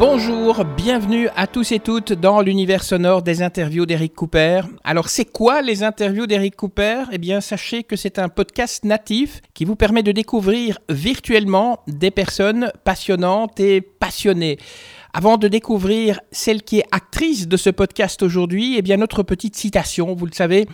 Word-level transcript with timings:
Bonjour, 0.00 0.64
bienvenue 0.64 1.28
à 1.36 1.46
tous 1.46 1.72
et 1.72 1.78
toutes 1.78 2.14
dans 2.14 2.40
l'univers 2.40 2.84
sonore 2.84 3.20
des 3.22 3.42
interviews 3.42 3.84
d'Eric 3.84 4.14
Cooper. 4.14 4.62
Alors 4.82 5.10
c'est 5.10 5.26
quoi 5.26 5.60
les 5.60 5.82
interviews 5.82 6.26
d'Eric 6.26 6.56
Cooper 6.56 7.02
Eh 7.12 7.18
bien 7.18 7.42
sachez 7.42 7.82
que 7.82 7.96
c'est 7.96 8.18
un 8.18 8.30
podcast 8.30 8.86
natif 8.86 9.42
qui 9.52 9.66
vous 9.66 9.76
permet 9.76 10.02
de 10.02 10.10
découvrir 10.12 10.78
virtuellement 10.88 11.82
des 11.86 12.10
personnes 12.10 12.72
passionnantes 12.82 13.60
et 13.60 13.82
passionnées. 13.82 14.56
Avant 15.12 15.36
de 15.36 15.48
découvrir 15.48 16.18
celle 16.32 16.62
qui 16.62 16.78
est 16.78 16.86
actrice 16.92 17.46
de 17.46 17.58
ce 17.58 17.68
podcast 17.68 18.22
aujourd'hui, 18.22 18.76
eh 18.78 18.82
bien 18.82 18.96
notre 18.96 19.22
petite 19.22 19.54
citation, 19.54 20.14
vous 20.14 20.24
le 20.24 20.32
savez, 20.32 20.66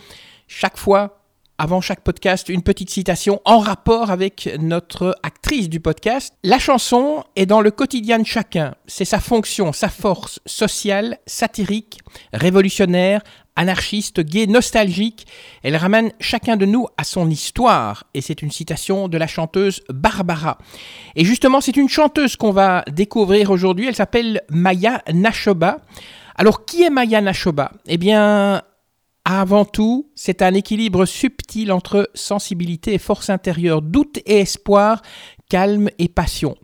chaque 0.47 0.77
fois 0.77 1.16
avant 1.57 1.81
chaque 1.81 2.01
podcast, 2.01 2.49
une 2.49 2.61
petite 2.61 2.89
citation 2.89 3.41
en 3.43 3.59
rapport 3.59 4.11
avec 4.11 4.49
notre 4.59 5.15
actrice 5.23 5.69
du 5.69 5.79
podcast. 5.79 6.33
La 6.43 6.59
chanson 6.59 7.23
est 7.35 7.47
dans 7.47 7.61
le 7.61 7.71
quotidien 7.71 8.19
de 8.19 8.25
chacun. 8.25 8.75
C'est 8.85 9.05
sa 9.05 9.19
fonction, 9.19 9.73
sa 9.73 9.89
force 9.89 10.39
sociale, 10.45 11.17
satirique, 11.25 11.99
révolutionnaire, 12.31 13.21
anarchiste, 13.55 14.21
gay, 14.21 14.45
nostalgique. 14.45 15.25
Elle 15.63 15.75
ramène 15.75 16.11
chacun 16.19 16.57
de 16.57 16.65
nous 16.65 16.85
à 16.97 17.03
son 17.03 17.29
histoire. 17.29 18.03
Et 18.13 18.21
c'est 18.21 18.43
une 18.43 18.51
citation 18.51 19.07
de 19.07 19.17
la 19.17 19.27
chanteuse 19.27 19.81
Barbara. 19.89 20.59
Et 21.15 21.25
justement, 21.25 21.59
c'est 21.59 21.75
une 21.75 21.89
chanteuse 21.89 22.35
qu'on 22.35 22.51
va 22.51 22.85
découvrir 22.91 23.49
aujourd'hui. 23.49 23.87
Elle 23.87 23.95
s'appelle 23.95 24.41
Maya 24.49 25.01
Nashoba. 25.11 25.79
Alors, 26.35 26.65
qui 26.65 26.83
est 26.83 26.91
Maya 26.91 27.19
Nashoba? 27.19 27.71
Eh 27.87 27.97
bien, 27.97 28.61
avant 29.29 29.65
tout, 29.65 30.09
c'est 30.15 30.41
un 30.41 30.53
équilibre 30.53 31.05
subtil 31.05 31.73
entre 31.73 32.09
sensibilité 32.13 32.93
et 32.93 32.97
force 32.97 33.29
intérieure, 33.29 33.81
doute 33.81 34.19
et 34.25 34.39
espoir, 34.39 35.01
calme 35.49 35.89
et 35.99 36.07
passion. 36.07 36.55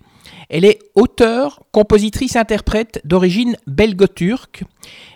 Elle 0.49 0.63
est 0.63 0.79
auteure, 0.95 1.63
compositrice, 1.73 2.37
interprète 2.37 3.01
d'origine 3.03 3.57
belgo-turque. 3.67 4.63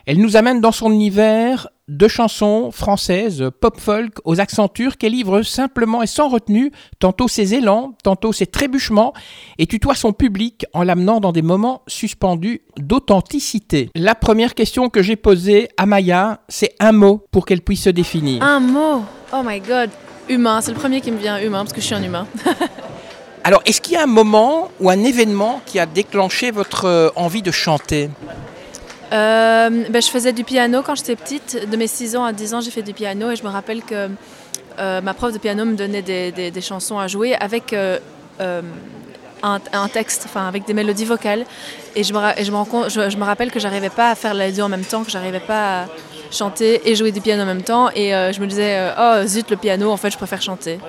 Elle 0.05 0.17
nous 0.17 0.35
amène 0.35 0.59
dans 0.59 0.73
son 0.73 0.91
univers 0.91 1.69
de 1.87 2.07
chansons 2.07 2.71
françaises, 2.71 3.45
pop-folk, 3.61 4.15
aux 4.25 4.39
accents 4.39 4.67
turcs. 4.67 4.97
Elle 5.03 5.13
livre 5.13 5.41
simplement 5.41 6.03
et 6.03 6.07
sans 6.07 6.27
retenue 6.29 6.71
tantôt 6.99 7.27
ses 7.27 7.53
élans, 7.53 7.95
tantôt 8.03 8.33
ses 8.33 8.45
trébuchements, 8.45 9.13
et 9.57 9.67
tutoie 9.67 9.95
son 9.95 10.13
public 10.13 10.65
en 10.73 10.83
l'amenant 10.83 11.19
dans 11.19 11.31
des 11.31 11.41
moments 11.41 11.83
suspendus 11.87 12.61
d'authenticité. 12.77 13.89
La 13.95 14.15
première 14.15 14.53
question 14.53 14.89
que 14.89 15.01
j'ai 15.01 15.15
posée 15.15 15.69
à 15.77 15.85
Maya, 15.85 16.41
c'est 16.49 16.75
un 16.79 16.91
mot 16.91 17.23
pour 17.31 17.45
qu'elle 17.45 17.61
puisse 17.61 17.83
se 17.83 17.89
définir. 17.89 18.43
Un 18.43 18.59
mot? 18.59 19.03
Oh 19.33 19.41
my 19.45 19.59
god 19.59 19.89
Humain, 20.29 20.59
c'est 20.59 20.71
le 20.71 20.77
premier 20.77 20.99
qui 20.99 21.11
me 21.11 21.17
vient, 21.17 21.39
humain, 21.39 21.59
parce 21.59 21.71
que 21.71 21.79
je 21.79 21.85
suis 21.85 21.95
un 21.95 22.03
humain. 22.03 22.27
Alors, 23.45 23.61
est-ce 23.65 23.79
qu'il 23.79 23.93
y 23.93 23.95
a 23.95 24.03
un 24.03 24.07
moment 24.07 24.69
ou 24.81 24.89
un 24.89 25.05
événement 25.05 25.61
qui 25.65 25.79
a 25.79 25.85
déclenché 25.85 26.51
votre 26.51 26.83
euh, 26.83 27.09
envie 27.15 27.41
de 27.41 27.51
chanter? 27.51 28.09
Euh, 29.13 29.69
ben, 29.89 30.01
je 30.01 30.09
faisais 30.09 30.33
du 30.33 30.43
piano 30.43 30.81
quand 30.81 30.95
j'étais 30.95 31.15
petite. 31.15 31.69
De 31.69 31.77
mes 31.77 31.87
6 31.87 32.15
ans 32.15 32.25
à 32.25 32.33
10 32.33 32.53
ans, 32.53 32.61
j'ai 32.61 32.71
fait 32.71 32.81
du 32.81 32.93
piano 32.93 33.31
et 33.31 33.35
je 33.35 33.43
me 33.43 33.49
rappelle 33.49 33.81
que 33.81 34.09
euh, 34.79 35.01
ma 35.01 35.13
prof 35.13 35.33
de 35.33 35.37
piano 35.37 35.65
me 35.65 35.75
donnait 35.75 36.01
des, 36.01 36.61
chansons 36.61 36.99
à 36.99 37.07
jouer 37.07 37.35
avec 37.35 37.73
euh, 37.73 37.99
un, 39.43 39.87
texte, 39.87 40.23
enfin 40.25 40.47
avec 40.47 40.65
des 40.65 40.73
mélodies 40.73 41.05
vocales. 41.05 41.45
Et 41.95 42.03
je 42.03 42.13
me, 42.13 42.39
et 42.39 42.43
je 42.43 42.51
me, 42.51 42.89
je, 42.89 43.09
je 43.09 43.17
me 43.17 43.23
rappelle 43.23 43.51
que 43.51 43.59
j'arrivais 43.59 43.89
pas 43.89 44.11
à 44.11 44.15
faire 44.15 44.33
les 44.33 44.51
deux 44.51 44.61
en 44.61 44.69
même 44.69 44.85
temps, 44.85 45.03
que 45.03 45.11
j'arrivais 45.11 45.39
pas 45.39 45.83
à 45.83 45.85
chanter 46.29 46.89
et 46.89 46.95
jouer 46.95 47.11
du 47.11 47.21
piano 47.21 47.43
en 47.43 47.45
même 47.45 47.63
temps. 47.63 47.89
Et 47.95 48.11
je 48.11 48.41
me 48.41 48.47
disais, 48.47 48.91
oh 48.99 49.25
zut, 49.25 49.49
le 49.49 49.57
piano, 49.57 49.89
en 49.89 49.97
fait, 49.97 50.11
je 50.11 50.17
préfère 50.17 50.41
chanter. 50.41 50.79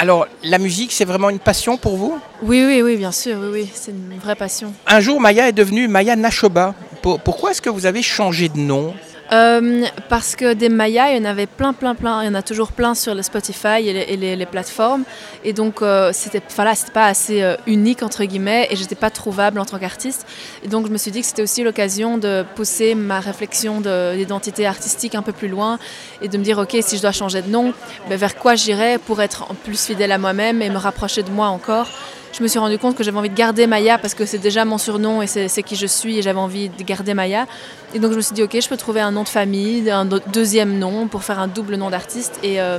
Alors, 0.00 0.28
la 0.44 0.58
musique, 0.58 0.92
c'est 0.92 1.04
vraiment 1.04 1.28
une 1.28 1.40
passion 1.40 1.76
pour 1.76 1.96
vous? 1.96 2.18
Oui, 2.42 2.64
oui, 2.64 2.82
oui, 2.82 2.96
bien 2.96 3.10
sûr, 3.10 3.36
oui, 3.40 3.48
oui, 3.52 3.70
c'est 3.74 3.90
une 3.90 4.16
vraie 4.22 4.36
passion. 4.36 4.72
Un 4.86 5.00
jour, 5.00 5.20
Maya 5.20 5.48
est 5.48 5.52
devenue 5.52 5.88
Maya 5.88 6.14
Nashoba. 6.14 6.72
Pour- 7.02 7.18
pourquoi 7.18 7.50
est-ce 7.50 7.60
que 7.60 7.68
vous 7.68 7.84
avez 7.84 8.00
changé 8.02 8.48
de 8.48 8.58
nom? 8.58 8.94
Euh, 9.30 9.84
parce 10.08 10.36
que 10.36 10.54
des 10.54 10.68
Mayas, 10.68 11.10
il 11.10 11.18
y 11.18 11.20
en 11.20 11.24
avait 11.24 11.46
plein, 11.46 11.72
plein, 11.72 11.94
plein. 11.94 12.22
Il 12.22 12.26
y 12.26 12.28
en 12.28 12.34
a 12.34 12.42
toujours 12.42 12.72
plein 12.72 12.94
sur 12.94 13.12
Spotify 13.22 13.86
et 13.88 14.16
les, 14.16 14.46
plateformes. 14.46 15.04
Et 15.44 15.52
donc, 15.52 15.82
euh, 15.82 16.10
c'était 16.14 16.40
voilà, 16.54 16.72
pas 16.94 17.06
assez 17.06 17.42
euh, 17.42 17.56
unique, 17.66 18.02
entre 18.02 18.24
guillemets, 18.24 18.68
et 18.70 18.76
j'étais 18.76 18.94
pas 18.94 19.10
trouvable 19.10 19.58
en 19.58 19.64
tant 19.64 19.78
qu'artiste. 19.78 20.26
Et 20.64 20.68
donc, 20.68 20.86
je 20.86 20.92
me 20.92 20.96
suis 20.96 21.10
dit 21.10 21.20
que 21.20 21.26
c'était 21.26 21.42
aussi 21.42 21.62
l'occasion 21.62 22.16
de 22.16 22.44
pousser 22.54 22.94
ma 22.94 23.20
réflexion 23.20 23.80
de- 23.80 24.16
d'identité 24.16 24.66
artistique 24.66 25.14
un 25.14 25.22
peu 25.22 25.32
plus 25.32 25.48
loin 25.48 25.78
et 26.22 26.28
de 26.28 26.38
me 26.38 26.42
dire, 26.42 26.58
OK, 26.58 26.76
si 26.80 26.96
je 26.96 27.02
dois 27.02 27.12
changer 27.12 27.42
de 27.42 27.50
nom, 27.50 27.74
ben, 28.08 28.16
vers 28.16 28.36
quoi 28.36 28.54
j'irai 28.54 28.98
pour 28.98 29.20
être 29.20 29.46
plus 29.64 29.86
fidèle 29.86 30.12
à 30.12 30.18
moi-même 30.18 30.62
et 30.62 30.70
me 30.70 30.78
rapprocher 30.78 31.22
de 31.22 31.30
moi 31.30 31.48
encore? 31.48 31.88
Je 32.32 32.42
me 32.42 32.48
suis 32.48 32.58
rendu 32.58 32.78
compte 32.78 32.96
que 32.96 33.02
j'avais 33.02 33.18
envie 33.18 33.30
de 33.30 33.34
garder 33.34 33.66
Maya 33.66 33.98
parce 33.98 34.14
que 34.14 34.24
c'est 34.26 34.38
déjà 34.38 34.64
mon 34.64 34.78
surnom 34.78 35.22
et 35.22 35.26
c'est 35.26 35.62
qui 35.62 35.76
je 35.76 35.86
suis 35.86 36.18
et 36.18 36.22
j'avais 36.22 36.38
envie 36.38 36.68
de 36.68 36.82
garder 36.82 37.14
Maya. 37.14 37.46
Et 37.94 37.98
donc 37.98 38.12
je 38.12 38.16
me 38.16 38.20
suis 38.20 38.34
dit, 38.34 38.42
ok, 38.42 38.56
je 38.60 38.68
peux 38.68 38.76
trouver 38.76 39.00
un 39.00 39.10
nom 39.10 39.22
de 39.22 39.28
famille, 39.28 39.90
un 39.90 40.04
deuxième 40.04 40.78
nom 40.78 41.08
pour 41.08 41.24
faire 41.24 41.38
un 41.38 41.48
double 41.48 41.76
nom 41.76 41.90
d'artiste. 41.90 42.38
Et, 42.42 42.60
euh, 42.60 42.78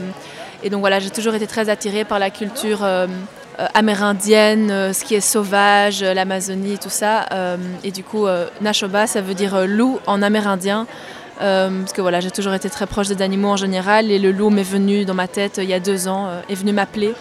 et 0.63 0.69
donc 0.69 0.81
voilà, 0.81 0.99
j'ai 0.99 1.09
toujours 1.09 1.35
été 1.35 1.47
très 1.47 1.69
attirée 1.69 2.05
par 2.05 2.19
la 2.19 2.29
culture 2.29 2.83
euh, 2.83 3.07
euh, 3.59 3.67
amérindienne, 3.73 4.93
ce 4.93 5.03
qui 5.03 5.15
est 5.15 5.21
sauvage, 5.21 6.03
l'Amazonie, 6.03 6.77
tout 6.77 6.89
ça. 6.89 7.25
Et 7.83 7.91
du 7.91 8.03
coup, 8.03 8.27
Nashoba, 8.61 9.07
ça 9.07 9.21
veut 9.21 9.33
dire 9.33 9.67
loup 9.67 9.99
en 10.07 10.21
amérindien. 10.21 10.87
Parce 11.39 11.93
que 11.93 12.01
voilà, 12.01 12.19
j'ai 12.19 12.31
toujours 12.31 12.53
été 12.53 12.69
très 12.69 12.85
proche 12.85 13.07
des 13.07 13.21
animaux 13.21 13.49
en 13.49 13.57
général 13.57 14.11
et 14.11 14.19
le 14.19 14.31
loup 14.31 14.49
m'est 14.49 14.63
venu 14.63 15.05
dans 15.05 15.13
ma 15.13 15.27
tête 15.27 15.57
il 15.57 15.69
y 15.69 15.73
a 15.73 15.79
deux 15.79 16.07
ans, 16.07 16.27
euh, 16.27 16.41
est 16.49 16.55
venu 16.55 16.73
m'appeler. 16.73 17.13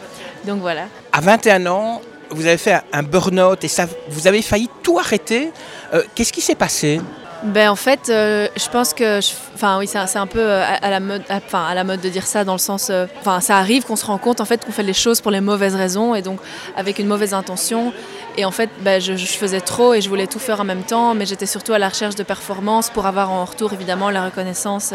Donc 0.44 0.60
voilà. 0.60 0.86
À 1.12 1.20
21 1.20 1.66
ans, 1.66 2.00
vous 2.30 2.46
avez 2.46 2.56
fait 2.56 2.80
un 2.92 3.02
burn-out 3.02 3.62
et 3.64 3.68
vous 4.08 4.26
avez 4.26 4.42
failli 4.42 4.68
tout 4.82 4.98
arrêter. 4.98 5.52
Euh, 5.94 6.02
Qu'est-ce 6.14 6.32
qui 6.32 6.40
s'est 6.40 6.54
passé? 6.54 7.00
Ben 7.44 7.70
en 7.70 7.76
fait, 7.76 8.08
euh, 8.08 8.48
je 8.56 8.68
pense 8.68 8.92
que, 8.92 9.20
enfin 9.54 9.78
oui, 9.78 9.86
c'est 9.86 10.18
un- 10.18 10.26
peu 10.26 10.40
euh, 10.40 10.64
à, 10.82 10.90
la 10.90 10.98
mode, 10.98 11.22
enfin 11.30 11.64
à 11.64 11.74
la 11.74 11.84
mode 11.84 12.00
de 12.00 12.08
dire 12.08 12.26
ça 12.26 12.42
dans 12.42 12.54
le 12.54 12.58
sens, 12.58 12.90
enfin 13.20 13.38
ça 13.40 13.58
arrive 13.58 13.84
qu'on 13.84 13.94
se 13.94 14.04
rend 14.04 14.18
compte 14.18 14.40
en 14.40 14.44
fait 14.44 14.64
qu'on 14.64 14.72
fait 14.72 14.82
les 14.82 14.92
choses 14.92 15.20
pour 15.20 15.30
les 15.30 15.40
mauvaises 15.40 15.76
raisons 15.76 16.16
et 16.16 16.22
donc 16.22 16.40
avec 16.76 16.98
une 16.98 17.06
mauvaise 17.06 17.34
intention. 17.34 17.92
Et 18.36 18.44
en 18.44 18.50
fait, 18.50 18.70
ben, 18.80 19.00
je, 19.00 19.14
faisais 19.14 19.60
trop 19.60 19.94
et 19.94 20.00
je 20.00 20.08
voulais 20.08 20.26
tout 20.26 20.40
faire 20.40 20.60
en 20.60 20.64
même 20.64 20.82
temps, 20.82 21.14
mais 21.14 21.26
j'étais 21.26 21.46
surtout 21.46 21.72
à 21.72 21.78
la 21.78 21.88
recherche 21.88 22.16
de 22.16 22.24
performance 22.24 22.90
pour 22.90 23.06
avoir 23.06 23.30
en 23.30 23.44
retour 23.44 23.72
évidemment 23.72 24.10
la 24.10 24.24
reconnaissance 24.24 24.92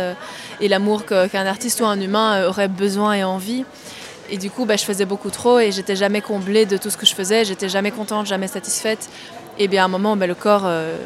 et 0.60 0.68
l'amour 0.68 1.06
qu'un 1.06 1.46
artiste 1.46 1.80
ou 1.80 1.86
un 1.86 2.00
humain 2.00 2.46
aurait 2.46 2.68
besoin 2.70 3.14
et 3.14 3.24
envie. 3.24 3.64
Et 4.30 4.38
du 4.38 4.50
coup, 4.50 4.66
ben, 4.66 4.78
je 4.78 4.84
faisais 4.84 5.06
beaucoup 5.06 5.30
trop 5.30 5.60
et 5.60 5.72
j'étais 5.72 5.96
jamais 5.96 6.22
comblée 6.22 6.66
de 6.66 6.78
tout 6.78 6.90
ce 6.90 6.98
que 6.98 7.06
je 7.06 7.14
faisais, 7.14 7.46
j'étais 7.46 7.70
jamais 7.70 7.92
contente, 7.92 8.26
jamais 8.26 8.48
satisfaite. 8.48 9.10
Et 9.60 9.68
bien 9.68 9.84
à 9.84 9.86
un 9.86 9.90
moment, 9.90 10.16
ben, 10.18 10.26
le 10.28 10.34
corps, 10.34 10.64
euh, 10.66 10.98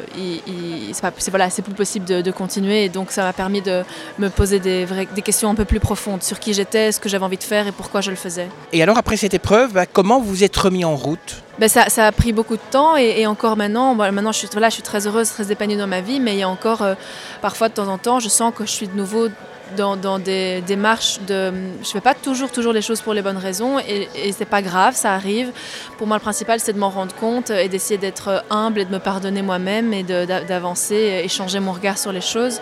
c'est 0.92 1.02
pas- 1.02 1.12
c'est 1.18 1.30
voilà, 1.30 1.50
c'est 1.50 1.60
plus 1.60 1.74
possible 1.74 2.06
de, 2.06 2.22
de 2.22 2.30
continuer. 2.30 2.84
Et 2.84 2.88
donc 2.88 3.10
ça 3.10 3.22
m'a 3.22 3.34
permis 3.34 3.60
de 3.60 3.82
me 4.18 4.30
poser 4.30 4.58
des, 4.58 4.86
vraies- 4.86 5.08
des 5.14 5.20
questions 5.20 5.50
un 5.50 5.54
peu 5.54 5.66
plus 5.66 5.80
profondes 5.80 6.22
sur 6.22 6.40
qui 6.40 6.54
j'étais, 6.54 6.90
ce 6.92 6.98
que 7.00 7.08
j'avais 7.10 7.24
envie 7.24 7.36
de 7.36 7.42
faire 7.44 7.66
et 7.66 7.72
pourquoi 7.72 8.00
je 8.00 8.08
le 8.10 8.16
faisais. 8.16 8.48
Et 8.72 8.82
alors, 8.82 8.96
après 8.96 9.18
cette 9.18 9.34
épreuve, 9.34 9.72
bah, 9.74 9.84
comment 9.84 10.20
vous 10.20 10.44
êtes 10.44 10.56
remis 10.56 10.84
en 10.86 10.96
route? 10.96 11.42
Ben, 11.58 11.68
ça, 11.68 11.90
ça 11.90 12.06
a 12.06 12.12
pris 12.12 12.32
beaucoup 12.32 12.56
de 12.56 12.62
temps 12.70 12.96
et, 12.96 13.16
et 13.20 13.26
encore 13.26 13.56
maintenant, 13.58 13.94
bon, 13.94 14.10
maintenant 14.12 14.32
je 14.32 14.38
suis, 14.38 14.48
voilà, 14.52 14.68
je 14.70 14.74
suis 14.74 14.82
très 14.82 15.06
heureuse, 15.06 15.28
très 15.28 15.52
épanouie 15.52 15.76
dans 15.76 15.86
ma 15.86 16.00
vie, 16.00 16.18
mais 16.20 16.32
il 16.34 16.38
y 16.38 16.42
a 16.42 16.48
encore 16.48 16.82
euh, 16.82 16.94
parfois 17.42 17.68
de 17.68 17.74
temps 17.74 17.88
en 17.88 17.98
temps, 17.98 18.18
je 18.20 18.28
sens 18.30 18.54
que 18.56 18.64
je 18.64 18.70
suis 18.70 18.88
de 18.88 18.96
nouveau 18.96 19.28
dans, 19.76 20.18
des 20.18 20.62
démarches 20.62 21.20
de... 21.26 21.52
Je 21.82 21.88
fais 21.88 22.00
pas 22.00 22.14
toujours, 22.14 22.50
toujours 22.50 22.72
les 22.72 22.82
choses 22.82 23.00
pour 23.00 23.14
les 23.14 23.22
bonnes 23.22 23.36
raisons 23.36 23.78
et, 23.78 24.08
et 24.14 24.32
c'est 24.32 24.44
pas 24.44 24.62
grave, 24.62 24.94
ça 24.94 25.14
arrive. 25.14 25.52
Pour 25.96 26.06
moi, 26.06 26.16
le 26.16 26.22
principal, 26.22 26.60
c'est 26.60 26.72
de 26.72 26.78
m'en 26.78 26.90
rendre 26.90 27.14
compte 27.14 27.50
et 27.50 27.68
d'essayer 27.68 27.98
d'être 27.98 28.44
humble 28.50 28.80
et 28.80 28.84
de 28.84 28.92
me 28.92 28.98
pardonner 28.98 29.42
moi-même 29.42 29.92
et 29.92 30.02
d'avancer 30.02 31.22
et 31.24 31.28
changer 31.28 31.60
mon 31.60 31.72
regard 31.72 31.98
sur 31.98 32.12
les 32.12 32.20
choses. 32.20 32.60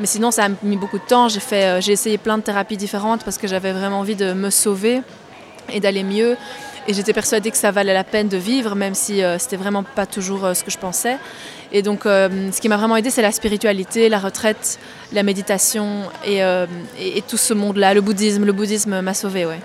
Mais 0.00 0.06
sinon, 0.06 0.30
ça 0.30 0.44
a 0.44 0.48
mis 0.62 0.76
beaucoup 0.76 0.98
de 0.98 1.04
temps. 1.04 1.28
J'ai 1.28 1.40
fait, 1.40 1.64
euh, 1.64 1.80
j'ai 1.80 1.92
essayé 1.92 2.18
plein 2.18 2.38
de 2.38 2.42
thérapies 2.42 2.76
différentes 2.76 3.24
parce 3.24 3.38
que 3.38 3.46
j'avais 3.46 3.72
vraiment 3.72 4.00
envie 4.00 4.16
de 4.16 4.32
me 4.32 4.50
sauver 4.50 5.02
et 5.72 5.80
d'aller 5.80 6.04
mieux. 6.04 6.36
Et 6.88 6.94
j'étais 6.94 7.12
persuadée 7.12 7.50
que 7.50 7.56
ça 7.56 7.72
valait 7.72 7.94
la 7.94 8.04
peine 8.04 8.28
de 8.28 8.36
vivre, 8.36 8.76
même 8.76 8.94
si 8.94 9.22
euh, 9.22 9.38
c'était 9.40 9.56
vraiment 9.56 9.82
pas 9.82 10.06
toujours 10.06 10.44
euh, 10.44 10.54
ce 10.54 10.62
que 10.62 10.70
je 10.70 10.78
pensais. 10.78 11.16
Et 11.72 11.82
donc, 11.82 12.06
euh, 12.06 12.28
ce 12.52 12.60
qui 12.60 12.68
m'a 12.68 12.76
vraiment 12.76 12.96
aidé, 12.96 13.10
c'est 13.10 13.22
la 13.22 13.32
spiritualité, 13.32 14.08
la 14.08 14.20
retraite, 14.20 14.78
la 15.12 15.24
méditation 15.24 16.02
et, 16.24 16.44
euh, 16.44 16.66
et- 17.00 17.18
et 17.18 17.22
tout 17.22 17.36
ce 17.36 17.54
monde-là. 17.54 17.92
Le 17.92 18.00
bouddhisme, 18.02 18.44
le 18.44 18.52
bouddhisme 18.52 19.00
m'a 19.00 19.14
sauvée, 19.14 19.46
ouais. 19.46 19.58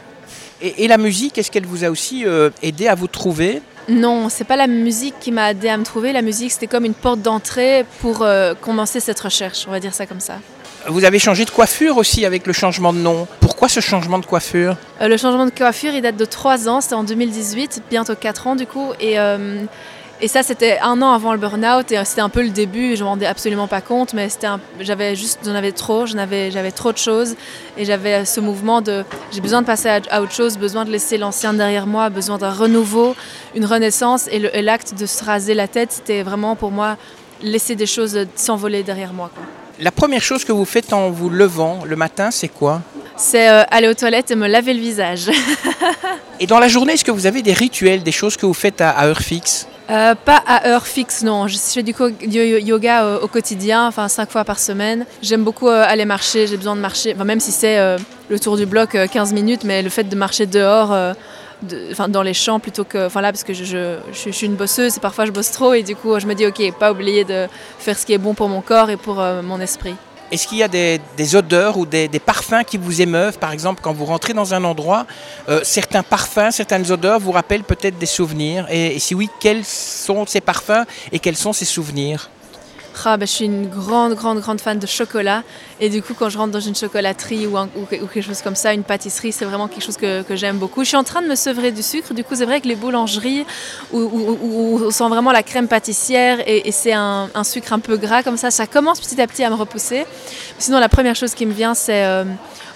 et, 0.64 0.84
et 0.86 0.88
la 0.88 0.98
musique, 0.98 1.38
est-ce 1.38 1.52
qu'elle 1.52 1.66
vous 1.68 1.84
a 1.84 1.90
aussi 1.92 2.26
aidé 2.64 2.88
à 2.88 2.96
vous 2.96 3.08
trouver? 3.08 3.62
Non, 3.90 4.30
c'est 4.30 4.44
pas 4.44 4.56
la 4.56 4.68
musique 4.68 5.16
qui 5.20 5.32
m'a 5.32 5.52
aidé 5.52 5.70
à 5.70 5.78
me 5.78 5.84
trouver. 5.84 6.14
La 6.14 6.22
musique, 6.24 6.52
c'était 6.52 6.68
comme 6.68 6.86
une 6.86 6.94
porte 6.96 7.22
d'entrée 7.22 7.86
pour 8.00 8.26
commencer 8.62 9.00
cette 9.00 9.20
recherche. 9.20 9.66
On 9.68 9.72
va 9.72 9.80
dire 9.80 9.94
ça 9.94 10.06
comme 10.08 10.20
ça. 10.20 10.36
Vous 10.88 11.06
avez 11.06 11.19
changé 11.19 11.45
de 11.45 11.51
coiffure 11.51 11.98
aussi 11.98 12.25
avec 12.25 12.48
le 12.48 12.54
changement 12.54 12.92
de 12.92 12.98
nom. 12.98 13.28
Pourquoi 13.39 13.69
ce 13.69 13.80
changement 13.80 14.18
de 14.18 14.25
coiffure 14.25 14.78
Euh, 15.00 15.07
le 15.07 15.18
changement 15.18 15.45
de 15.45 15.51
coiffure, 15.51 15.94
il 15.94 16.01
date 16.01 16.18
de 16.18 16.25
3 16.25 16.68
ans, 16.68 16.81
c'était 16.81 16.95
en 16.95 17.04
2018, 17.04 17.83
bientôt 17.89 18.16
4 18.16 18.48
ans 18.48 18.56
du 18.56 18.66
coup. 18.66 18.88
Et, 19.00 19.19
euh, 19.19 19.63
Et 20.24 20.28
ça, 20.28 20.44
c'était 20.44 20.78
un 20.83 21.01
an 21.01 21.13
avant 21.13 21.33
le 21.33 21.39
burn-out 21.39 21.92
et 21.92 22.06
c'était 22.06 22.22
un 22.22 22.30
peu 22.30 22.44
le 22.44 22.50
début. 22.50 22.95
Je 22.95 23.04
m'en 23.04 23.12
rendais 23.12 23.25
absolument 23.25 23.68
pas 23.68 23.81
compte, 23.81 24.13
mais 24.13 24.28
j'avais 24.80 25.16
juste, 25.16 25.39
j'en 25.44 25.56
avais 25.56 25.72
trop, 25.72 26.06
j'avais 26.06 26.72
trop 26.72 26.92
de 26.92 26.98
choses 27.00 27.36
et 27.75 27.86
j'avais 27.86 28.24
ce 28.25 28.39
mouvement 28.39 28.81
de 28.81 29.04
j'ai 29.31 29.42
besoin 29.42 29.62
de 29.62 29.66
passer 29.66 29.89
à, 29.89 30.22
autre 30.22 30.31
chose, 30.31 30.60
besoin 30.60 30.86
de 30.86 30.92
laisser 30.92 31.18
l'ancien 31.18 31.54
derrière 31.56 31.88
moi, 31.88 32.10
besoin 32.10 32.38
d'un 32.38 32.51
renouveau, 32.51 33.16
une 33.56 33.66
renaissance. 33.66 34.27
Et 34.31 34.62
l'acte 34.62 34.94
de 34.94 35.07
se 35.07 35.24
raser 35.24 35.56
la 35.56 35.68
tête, 35.68 35.92
c'était 35.92 36.22
vraiment 36.22 36.56
pour 36.56 36.69
moi 36.69 36.98
laisser 37.42 37.75
des 37.75 37.88
choses 37.88 38.27
s'envoler 38.36 38.84
derrière 38.84 39.13
moi. 39.13 39.31
La 39.81 39.89
première 39.89 40.22
chose 40.22 40.45
que 40.45 40.51
vous 40.51 40.66
faites 40.66 40.94
en 40.94 41.10
vous 41.10 41.31
levant 41.31 41.80
le 41.88 41.95
matin, 41.95 42.30
c'est 42.30 42.50
quoi? 42.50 42.83
C'est 43.18 43.50
euh, 43.50 43.63
aller 43.72 43.88
aux 43.88 43.95
toilettes 43.95 44.30
et 44.30 44.36
me 44.36 44.48
laver 44.48 44.75
le 44.75 44.80
visage. 44.80 45.31
et 46.39 46.45
dans 46.45 46.60
la 46.60 46.68
journée, 46.68 46.94
est-ce 46.94 47.04
que 47.04 47.10
vous 47.10 47.25
avez 47.25 47.42
des 47.42 47.54
rituels, 47.54 48.04
des 48.04 48.12
choses 48.12 48.38
que 48.38 48.45
vous 48.45 48.54
faites 48.54 48.80
à 48.80 49.04
heure 49.04 49.22
fixe? 49.22 49.68
Euh, 49.92 50.16
pas 50.16 50.42
à 50.48 50.69
heure 50.69 50.88
fixe, 50.88 51.22
non. 51.22 51.48
Je 51.48 51.57
fais 51.57 51.83
du 51.83 51.94
yoga 52.31 53.04
euh, 53.04 53.19
au, 53.19 53.28
quotidien, 53.28 53.88
enfin 53.88 54.07
cinq 54.07 54.31
fois 54.31 54.45
par 54.45 54.57
semaine. 54.57 55.06
J'aime 55.22 55.44
beaucoup 55.44 55.68
euh, 55.68 55.84
aller 55.86 56.06
marcher, 56.06 56.48
j'ai 56.48 56.56
besoin 56.56 56.77
de 56.77 56.81
marcher, 56.81 57.13
enfin, 57.13 57.25
même 57.25 57.42
si 57.42 57.51
c'est 57.51 57.77
le 58.30 58.39
tour 58.39 58.56
du 58.56 58.66
bloc 58.66 58.95
15 59.12 59.34
minutes, 59.34 59.63
mais 59.66 59.81
le 59.81 59.89
fait 59.89 60.04
de 60.04 60.16
marcher 60.16 60.45
dehors, 60.45 60.95
dans 62.10 62.24
les 62.24 62.34
champs 62.34 62.60
plutôt 62.60 62.84
que. 62.84 63.06
Enfin 63.06 63.22
là, 63.22 63.31
parce 63.31 63.44
que 63.44 63.54
je, 63.54 63.63
je, 64.12 64.30
suis 64.30 64.46
une 64.46 64.56
bosseuse 64.56 64.98
et 64.98 65.00
parfois 65.00 65.25
je 65.25 65.31
bosse 65.31 65.52
trop 65.52 65.74
et 65.74 65.84
du 65.84 65.96
coup 65.96 66.19
je 66.19 66.28
me 66.28 66.34
dis, 66.34 66.46
ok, 66.46 66.62
pas 66.80 66.92
oublier 66.92 67.24
de 67.24 67.48
faire 67.80 67.98
ce 67.98 68.06
qui 68.06 68.13
est 68.13 68.18
bon 68.18 68.34
pour 68.34 68.50
mon 68.50 68.62
corps 68.62 68.90
et 68.90 68.98
pour 68.98 69.16
mon 69.16 69.60
esprit. 69.60 69.96
Est-ce 70.31 70.48
qu'il 70.48 70.60
y 70.60 70.63
a 70.63 70.69
des, 70.69 71.36
odeurs 71.36 71.78
ou 71.78 71.86
des, 71.86 72.08
parfums 72.25 72.63
qui 72.66 72.78
vous 72.78 73.02
émeuvent? 73.02 73.38
Par 73.38 73.52
exemple, 73.52 73.81
quand 73.84 73.92
vous 73.92 74.06
rentrez 74.06 74.31
dans 74.31 74.54
un 74.54 74.63
endroit, 74.63 75.06
euh, 75.50 75.60
certains 75.63 76.04
parfums, 76.04 76.52
certaines 76.52 76.90
odeurs 76.90 77.19
vous 77.19 77.34
rappellent 77.34 77.66
peut-être 77.66 77.98
des 77.98 78.06
souvenirs. 78.06 78.66
et, 78.72 78.98
si 79.00 79.13
oui, 79.13 79.30
quels 79.42 79.66
sont 79.66 80.25
ces 80.25 80.40
parfums 80.40 80.86
et 81.12 81.19
quels 81.19 81.36
sont 81.36 81.52
ces 81.52 81.66
souvenirs? 81.66 82.30
Ah, 83.06 83.18
bah, 83.18 83.26
je 83.26 83.32
suis 83.32 83.46
une 83.46 83.68
grande, 83.68 84.14
grande, 84.14 84.40
grande 84.40 84.62
fan 84.62 84.80
de 84.80 84.88
chocolat. 84.88 85.44
Et 85.80 85.90
du 85.90 86.02
coup, 86.02 86.14
quand 86.14 86.30
je 86.30 86.38
rentre 86.38 86.52
dans 86.52 86.60
une 86.60 86.76
chocolaterie 86.76 87.48
ou, 87.48 87.86
quelque 87.90 88.22
chose 88.22 88.42
comme 88.42 88.56
ça, 88.56 88.74
une 88.74 88.84
pâtisserie, 88.84 89.32
c'est 89.32 89.46
vraiment 89.46 89.68
quelque 89.68 89.84
chose 89.84 89.98
que, 89.98 90.24
j'aime 90.36 90.58
beaucoup. 90.58 90.84
Je 90.84 90.90
suis 90.90 90.98
en 90.98 91.04
train 91.04 91.22
de 91.22 91.28
me 91.28 91.36
sevrer 91.36 91.72
du 91.72 91.84
sucre. 91.84 92.14
Du 92.14 92.24
coup, 92.24 92.36
c'est 92.36 92.46
vrai 92.46 92.62
que 92.62 92.68
les 92.68 92.76
boulangeries 92.76 93.46
où, 93.92 94.80
on 94.84 94.92
sent 94.92 95.10
vraiment 95.10 95.32
la 95.32 95.44
crème 95.44 95.68
pâtissière 95.68 96.40
et, 96.48 96.72
c'est 96.72 96.94
un, 96.94 97.30
un, 97.34 97.44
sucre 97.44 97.74
un 97.74 97.80
peu 97.80 97.98
gras 97.98 98.24
comme 98.24 98.38
ça, 98.38 98.52
ça 98.52 98.68
commence 98.68 99.00
petit 99.00 99.20
à 99.22 99.28
petit 99.28 99.44
à 99.44 99.50
me 99.50 99.56
repousser. 99.56 100.06
Sinon, 100.58 100.80
la 100.80 100.90
première 100.90 101.16
chose 101.16 101.34
qui 101.34 101.46
me 101.46 101.54
vient, 101.54 101.74
c'est 101.74 102.06
euh, 102.06 102.24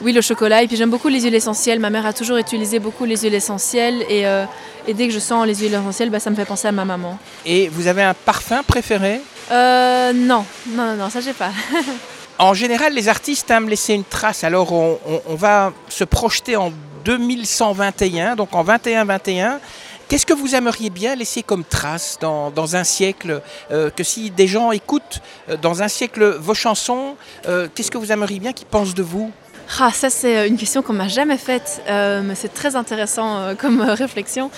oui, 0.02 0.12
le 0.12 0.22
chocolat. 0.22 0.64
Et 0.64 0.68
puis, 0.68 0.76
j'aime 0.76 0.90
beaucoup 0.90 1.08
les 1.08 1.22
huiles 1.22 1.36
essentielles. 1.36 1.80
Ma 1.80 1.90
mère 1.90 2.06
a 2.06 2.14
toujours 2.14 2.38
utilisé 2.38 2.80
beaucoup 2.80 3.06
les 3.06 3.18
huiles 3.18 3.36
essentielles. 3.36 4.04
Et, 4.10 4.26
euh, 4.26 4.46
et 4.88 4.94
dès 4.94 5.08
que 5.08 5.14
je 5.14 5.20
sens 5.20 5.46
les 5.46 5.56
huiles 5.56 5.74
essentielles, 5.74 6.10
bah, 6.10 6.20
ça 6.20 6.30
me 6.30 6.36
fait 6.36 6.46
penser 6.46 6.68
à 6.68 6.72
ma 6.72 6.86
maman. 6.86 7.18
Et 7.46 7.68
vous 7.70 7.88
avez 7.88 8.04
un 8.04 8.14
parfum 8.14 8.64
préféré 8.64 9.22
euh, 9.52 10.12
non, 10.14 10.46
non, 10.70 10.96
non, 10.96 11.10
ça 11.10 11.22
j'ai 11.22 11.34
pas. 11.34 11.52
en 12.40 12.54
général, 12.54 12.94
les 12.94 13.10
artistes 13.10 13.50
aiment 13.52 13.70
laisser 13.70 13.94
une 13.94 14.04
trace. 14.04 14.44
Alors, 14.44 14.72
on, 14.74 15.36
va 15.36 15.72
se 15.88 16.04
projeter 16.04 16.56
en 16.56 16.72
2121, 17.04 18.36
donc 18.36 18.56
en 18.56 18.64
2121. 18.64 19.60
Qu'est-ce 20.08 20.26
que 20.26 20.34
vous 20.34 20.54
aimeriez 20.54 20.92
bien 20.92 21.16
laisser 21.16 21.42
comme 21.42 21.64
trace 21.64 22.20
dans, 22.22 22.76
un 22.76 22.84
siècle 22.84 23.42
euh, 23.72 23.90
Que 23.90 24.04
si 24.04 24.30
des 24.30 24.48
gens 24.48 24.72
écoutent 24.72 25.22
euh, 25.50 25.58
dans 25.58 25.82
un 25.82 25.88
siècle 25.88 26.38
vos 26.40 26.54
chansons, 26.54 27.16
euh, 27.48 27.68
qu'est-ce 27.74 27.90
que 27.90 27.98
vous 27.98 28.12
aimeriez 28.12 28.40
bien 28.40 28.54
qu'ils 28.54 28.68
pensent 28.68 28.94
de 28.94 29.02
vous? 29.02 29.32
Ah, 29.80 29.92
ça 29.92 30.10
c'est 30.10 30.48
une 30.48 30.58
question 30.58 30.82
qu'on 30.82 30.94
m'a 30.94 31.08
jamais 31.08 31.38
faite, 31.38 31.82
mais 31.88 32.36
c'est 32.36 32.54
très 32.54 32.76
intéressant 32.76 33.56
comme 33.58 33.82
réflexion. 33.82 34.52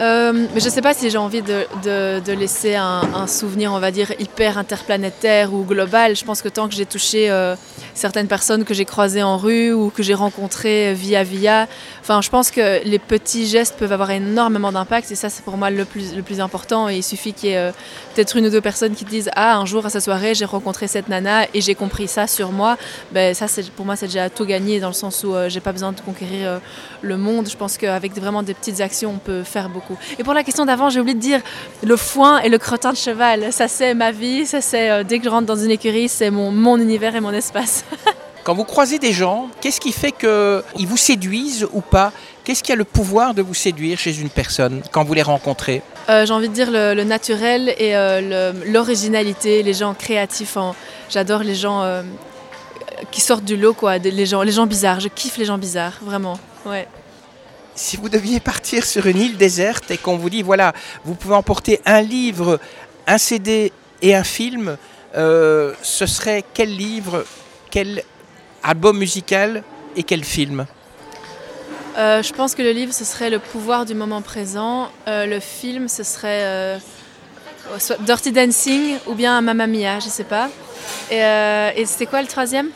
Euh, 0.00 0.46
je 0.56 0.64
ne 0.64 0.70
sais 0.70 0.82
pas 0.82 0.92
si 0.92 1.08
j'ai 1.08 1.18
envie 1.18 1.42
de, 1.42 2.32
laisser 2.32 2.74
un, 2.74 3.02
un, 3.14 3.26
souvenir, 3.26 3.72
on 3.72 3.78
va 3.78 3.90
dire, 3.90 4.12
hyper 4.18 4.58
interplanétaire 4.58 5.54
ou 5.54 5.64
global. 5.64 6.16
Je 6.16 6.24
pense 6.24 6.42
que 6.42 6.48
tant 6.48 6.68
que 6.68 6.74
j'ai 6.74 6.86
touché 6.86 7.30
euh, 7.30 7.54
certaines 7.94 8.28
personnes 8.28 8.64
que 8.64 8.74
j'ai 8.74 8.84
croisées 8.84 9.22
en 9.22 9.36
rue 9.36 9.72
ou 9.72 9.90
que 9.90 10.02
j'ai 10.02 10.14
rencontrées 10.14 10.94
via 10.94 11.22
via, 11.22 11.66
enfin, 12.00 12.20
je 12.20 12.30
pense 12.30 12.50
que 12.50 12.84
les 12.84 12.98
petits 12.98 13.46
gestes 13.46 13.76
peuvent 13.78 13.92
avoir 13.92 14.10
énormément 14.10 14.72
d'impact 14.72 15.10
et 15.10 15.14
ça, 15.14 15.28
c'est 15.28 15.44
pour 15.44 15.56
moi 15.56 15.70
le 15.70 15.84
plus, 15.84 16.14
le 16.14 16.22
plus 16.22 16.40
important. 16.40 16.88
Et 16.88 16.96
il 16.96 17.02
suffit 17.02 17.32
qu'il 17.32 17.50
y 17.50 17.52
ait 17.52 17.58
euh, 17.58 17.72
peut-être 18.14 18.36
une 18.36 18.46
ou 18.46 18.50
deux 18.50 18.60
personnes 18.60 18.94
qui 18.94 19.04
disent 19.04 19.30
Ah, 19.36 19.56
un 19.56 19.66
jour 19.66 19.86
à 19.86 19.90
sa 19.90 20.00
soirée, 20.00 20.34
j'ai 20.34 20.44
rencontré 20.44 20.88
cette 20.88 21.08
nana 21.08 21.46
et 21.54 21.60
j'ai 21.60 21.74
compris 21.74 22.08
ça 22.08 22.26
sur 22.26 22.52
moi. 22.52 22.76
Ben, 23.12 23.34
ça, 23.34 23.46
pour 23.76 23.86
moi, 23.86 23.96
c'est 23.96 24.06
déjà 24.06 24.30
tout 24.30 24.44
gagné 24.44 24.80
dans 24.80 24.88
le 24.88 24.94
sens 24.94 25.24
où 25.24 25.34
j'ai 25.48 25.60
pas 25.60 25.72
besoin 25.72 25.92
de 25.92 26.00
conquérir 26.00 26.60
le 27.02 27.16
monde. 27.16 27.48
Je 27.48 27.56
pense 27.56 27.76
qu'avec 27.76 28.14
vraiment 28.14 28.42
des 28.42 28.54
petites 28.54 28.80
actions, 28.80 29.12
on 29.14 29.18
peut 29.18 29.42
faire 29.42 29.68
beaucoup. 29.68 29.96
Et 30.18 30.24
pour 30.24 30.34
la 30.34 30.42
question 30.42 30.64
d'avant, 30.64 30.90
j'ai 30.90 31.00
oublié 31.00 31.14
de 31.14 31.20
dire 31.20 31.40
le 31.82 31.96
foin 31.96 32.40
et 32.40 32.48
le 32.48 32.58
crottin 32.58 32.92
de 32.92 32.96
cheval. 32.96 33.52
Ça, 33.52 33.68
c'est 33.68 33.94
ma 33.94 34.10
vie. 34.10 34.46
Ça, 34.46 34.60
c'est 34.60 34.90
euh, 34.90 35.04
dès 35.04 35.18
que 35.18 35.24
je 35.24 35.30
rentre 35.30 35.46
dans 35.46 35.56
une 35.56 35.70
écurie, 35.70 36.08
c'est 36.08 36.30
mon, 36.30 36.50
mon 36.50 36.78
univers 36.78 37.14
et 37.14 37.20
mon 37.20 37.32
espace. 37.32 37.83
Quand 38.44 38.54
vous 38.54 38.64
croisez 38.64 38.98
des 38.98 39.12
gens, 39.12 39.48
qu'est-ce 39.60 39.80
qui 39.80 39.92
fait 39.92 40.12
qu'ils 40.12 40.86
vous 40.86 40.96
séduisent 40.98 41.66
ou 41.72 41.80
pas? 41.80 42.12
Qu'est-ce 42.44 42.62
qui 42.62 42.72
a 42.72 42.76
le 42.76 42.84
pouvoir 42.84 43.32
de 43.32 43.40
vous 43.40 43.54
séduire 43.54 43.98
chez 43.98 44.20
une 44.20 44.28
personne 44.28 44.82
quand 44.90 45.02
vous 45.02 45.14
les 45.14 45.22
rencontrez? 45.22 45.80
Euh, 46.10 46.26
J'ai 46.26 46.32
envie 46.34 46.50
de 46.50 46.54
dire 46.54 46.70
le, 46.70 47.02
naturel 47.04 47.74
et 47.78 47.96
euh, 47.96 48.52
l'originalité, 48.66 49.62
les 49.62 49.72
gens 49.72 49.94
créatifs. 49.94 50.58
J'adore 51.08 51.42
les 51.42 51.54
gens 51.54 52.02
qui 53.10 53.22
sortent 53.22 53.44
du 53.44 53.56
lot, 53.56 53.72
quoi, 53.72 53.96
les 53.96 54.26
gens, 54.26 54.42
les 54.42 54.52
gens 54.52 54.66
bizarres. 54.66 55.00
Je 55.00 55.08
kiffe 55.08 55.38
les 55.38 55.46
gens 55.46 55.56
bizarres, 55.56 55.98
vraiment. 56.02 56.38
Ouais 56.66 56.86
si 57.74 57.96
vous 57.96 58.08
deviez 58.08 58.40
partir 58.40 58.84
sur 58.84 59.06
une 59.06 59.20
île 59.20 59.36
déserte 59.36 59.90
et 59.90 59.98
qu'on 59.98 60.16
vous 60.16 60.30
dit, 60.30 60.42
voilà, 60.42 60.72
vous 61.04 61.14
pouvez 61.14 61.34
emporter 61.34 61.80
un 61.84 62.02
livre, 62.02 62.60
un 63.06 63.18
CD 63.18 63.72
et 64.02 64.14
un 64.14 64.24
film, 64.24 64.76
euh, 65.16 65.72
ce 65.82 66.06
serait 66.06 66.44
quel 66.54 66.74
livre, 66.74 67.24
quel 67.74 68.02
album 68.62 68.96
musical 68.96 69.64
et 69.96 70.04
quel 70.04 70.22
film? 70.22 70.66
Euh, 71.98 72.22
Je 72.22 72.32
pense 72.32 72.54
que 72.54 72.62
le 72.62 72.70
livre, 72.70 72.92
ce 72.94 73.04
serait 73.04 73.30
Le 73.30 73.40
pouvoir 73.40 73.84
du 73.84 73.94
moment 73.94 74.22
présent. 74.22 74.90
Euh, 75.08 75.26
le 75.26 75.40
film, 75.40 75.88
ce 75.88 76.04
serait 76.04 76.78
soit 77.78 78.00
Dirty 78.00 78.30
Dancing 78.30 78.96
ou 79.08 79.14
bien 79.14 79.40
Mamma 79.40 79.66
Mia, 79.66 79.98
je 79.98 80.06
ne 80.06 80.10
sais 80.10 80.24
pas. 80.24 80.48
Et, 81.10 81.18
et 81.18 81.84
c'était 81.84 82.06
quoi 82.06 82.22
le 82.22 82.28
troisième? 82.28 82.68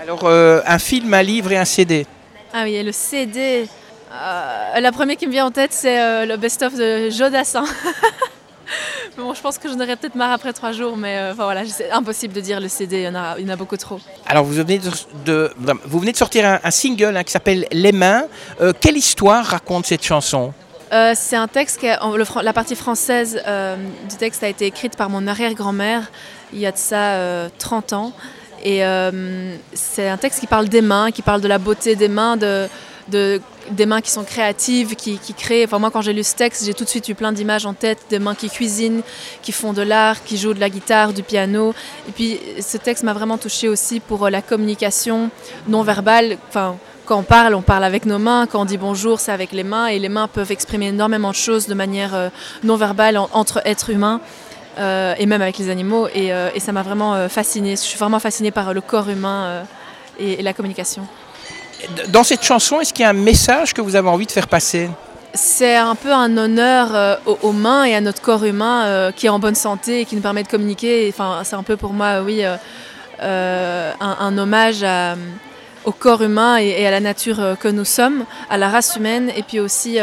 Alors, 0.00 0.26
un 0.26 0.78
film, 0.78 1.14
un 1.14 1.22
livre 1.22 1.52
et 1.52 1.58
un 1.58 1.64
CD. 1.64 2.04
Ah 2.52 2.64
oui, 2.64 2.74
et 2.74 2.82
le 2.82 2.92
CD. 2.92 3.68
Euh, 4.12 4.80
la 4.80 4.92
première 4.92 5.16
qui 5.16 5.26
me 5.26 5.32
vient 5.32 5.46
en 5.46 5.50
tête, 5.50 5.72
c'est 5.72 5.98
euh, 5.98 6.26
le 6.26 6.36
best-of 6.36 6.74
de 6.74 7.08
Jodassin. 7.08 7.64
bon, 9.16 9.34
je 9.34 9.40
pense 9.40 9.58
que 9.58 9.68
j'en 9.68 9.76
aurais 9.76 9.96
peut-être 9.96 10.14
marre 10.14 10.32
après 10.32 10.52
trois 10.52 10.72
jours, 10.72 10.96
mais 10.96 11.18
euh, 11.18 11.32
voilà, 11.34 11.64
c'est 11.66 11.90
impossible 11.90 12.34
de 12.34 12.40
dire 12.40 12.60
le 12.60 12.68
CD, 12.68 12.98
il 12.98 13.02
y 13.04 13.08
en 13.08 13.14
a, 13.14 13.36
il 13.38 13.46
y 13.46 13.50
en 13.50 13.52
a 13.52 13.56
beaucoup 13.56 13.76
trop. 13.76 14.00
Alors, 14.26 14.44
vous 14.44 14.52
venez 14.52 14.80
de, 15.24 15.50
vous 15.84 15.98
venez 15.98 16.12
de 16.12 16.16
sortir 16.16 16.60
un, 16.62 16.70
single 16.70 17.16
hein, 17.16 17.24
qui 17.24 17.32
s'appelle 17.32 17.66
Les 17.72 17.92
Mains. 17.92 18.24
quelle 18.80 18.96
histoire 18.96 19.44
raconte 19.44 19.86
cette 19.86 20.04
chanson? 20.04 20.52
C'est 21.14 21.36
un 21.36 21.48
texte, 21.48 21.80
qui 21.80 21.86
la 21.86 22.52
partie 22.52 22.76
française 22.76 23.42
du 24.10 24.16
texte 24.16 24.42
a 24.42 24.48
été 24.48 24.66
écrite 24.66 24.94
par 24.96 25.08
mon 25.08 25.26
arrière-grand-mère 25.26 26.10
il 26.52 26.58
y 26.58 26.66
a 26.66 26.72
de 26.72 26.76
ça 26.76 27.48
30 27.58 27.94
ans. 27.94 28.12
Et 28.62 28.82
c'est 29.72 30.08
un 30.08 30.18
texte 30.18 30.40
qui 30.40 30.46
parle 30.46 30.68
des 30.68 30.82
mains, 30.82 31.10
qui 31.10 31.22
parle 31.22 31.40
de 31.40 31.48
la 31.48 31.58
beauté 31.58 31.96
des 31.96 32.08
mains, 32.08 32.36
de, 32.36 32.68
de, 33.08 33.40
des 33.70 33.86
mains 33.86 34.00
qui 34.00 34.10
sont 34.10 34.24
créatives, 34.24 34.94
qui, 34.94 35.18
créent. 35.36 35.64
Enfin, 35.64 35.78
moi, 35.78 35.90
quand 35.90 36.02
j'ai 36.02 36.12
lu 36.12 36.22
ce 36.22 36.34
texte, 36.34 36.64
j'ai 36.64 36.74
tout 36.74 36.84
de 36.84 36.88
suite 36.88 37.08
eu 37.08 37.14
plein 37.14 37.32
d'images 37.32 37.66
en 37.66 37.74
tête, 37.74 37.98
des 38.10 38.18
mains 38.18 38.34
qui 38.34 38.48
cuisinent, 38.48 39.02
qui 39.42 39.52
font 39.52 39.72
de 39.72 39.82
l'art, 39.82 40.22
qui 40.24 40.36
jouent 40.36 40.54
de 40.54 40.60
la 40.60 40.70
guitare, 40.70 41.12
du 41.12 41.22
piano. 41.22 41.74
Et 42.08 42.12
puis, 42.12 42.38
ce 42.60 42.76
texte 42.76 43.02
m'a 43.04 43.12
vraiment 43.12 43.38
touchée 43.38 43.68
aussi 43.68 44.00
pour 44.00 44.26
euh, 44.26 44.30
la 44.30 44.42
communication 44.42 45.30
non 45.68 45.82
verbale. 45.82 46.38
Enfin, 46.48 46.76
quand 47.06 47.18
on 47.18 47.22
parle, 47.22 47.54
on 47.54 47.62
parle 47.62 47.84
avec 47.84 48.06
nos 48.06 48.18
mains. 48.18 48.46
Quand 48.46 48.62
on 48.62 48.64
dit 48.64 48.78
bonjour, 48.78 49.20
c'est 49.20 49.32
avec 49.32 49.52
les 49.52 49.64
mains. 49.64 49.86
Et 49.88 49.98
les 49.98 50.08
mains 50.08 50.28
peuvent 50.28 50.52
exprimer 50.52 50.88
énormément 50.88 51.30
de 51.30 51.36
choses 51.36 51.66
de 51.66 51.74
manière 51.74 52.14
euh, 52.14 52.28
non 52.62 52.76
verbale 52.76 53.18
entre 53.18 53.60
êtres 53.64 53.90
humains. 53.90 54.20
Euh, 54.78 55.14
et 55.18 55.26
même 55.26 55.42
avec 55.42 55.58
les 55.58 55.68
animaux. 55.68 56.08
Et, 56.14 56.32
ça 56.58 56.72
m'a 56.72 56.82
vraiment 56.82 57.28
fascinée. 57.28 57.72
Je 57.72 57.82
suis 57.82 57.98
vraiment 57.98 58.20
fascinée 58.20 58.50
par 58.50 58.72
le 58.72 58.80
corps 58.80 59.10
humain 59.10 59.64
et 60.18 60.40
la 60.42 60.54
communication. 60.54 61.06
Dans 62.08 62.24
cette 62.24 62.42
chanson, 62.42 62.80
est-ce 62.80 62.92
qu'il 62.92 63.02
y 63.02 63.06
a 63.06 63.10
un 63.10 63.14
message 63.14 63.74
que 63.74 63.80
vous 63.80 63.96
avez 63.96 64.08
envie 64.08 64.26
de 64.26 64.32
faire 64.32 64.48
passer? 64.48 64.88
C'est 65.34 65.76
un 65.76 65.94
peu 65.94 66.12
un 66.12 66.36
honneur 66.36 66.94
euh, 66.94 67.16
aux, 67.42 67.52
mains 67.52 67.84
et 67.84 67.94
à 67.94 68.00
notre 68.02 68.20
corps 68.20 68.44
humain 68.44 68.84
euh, 68.84 69.12
qui 69.12 69.26
est 69.26 69.30
en 69.30 69.38
bonne 69.38 69.54
santé 69.54 70.00
et 70.00 70.04
qui 70.04 70.14
nous 70.14 70.20
permet 70.20 70.42
de 70.42 70.48
communiquer. 70.48 71.08
Enfin, 71.08 71.40
c'est 71.44 71.56
un 71.56 71.62
peu 71.62 71.76
pour 71.76 71.94
moi, 71.94 72.20
oui, 72.20 72.42
euh, 73.22 73.92
un, 74.00 74.38
hommage 74.38 74.84
au 75.84 75.92
corps 75.92 76.22
humain 76.22 76.58
et, 76.58 76.86
à 76.86 76.90
la 76.90 77.00
nature 77.00 77.56
que 77.58 77.68
nous 77.68 77.86
sommes, 77.86 78.24
à 78.50 78.58
la 78.58 78.68
race 78.68 78.96
humaine, 78.96 79.30
et 79.34 79.42
puis 79.42 79.58
aussi 79.58 79.98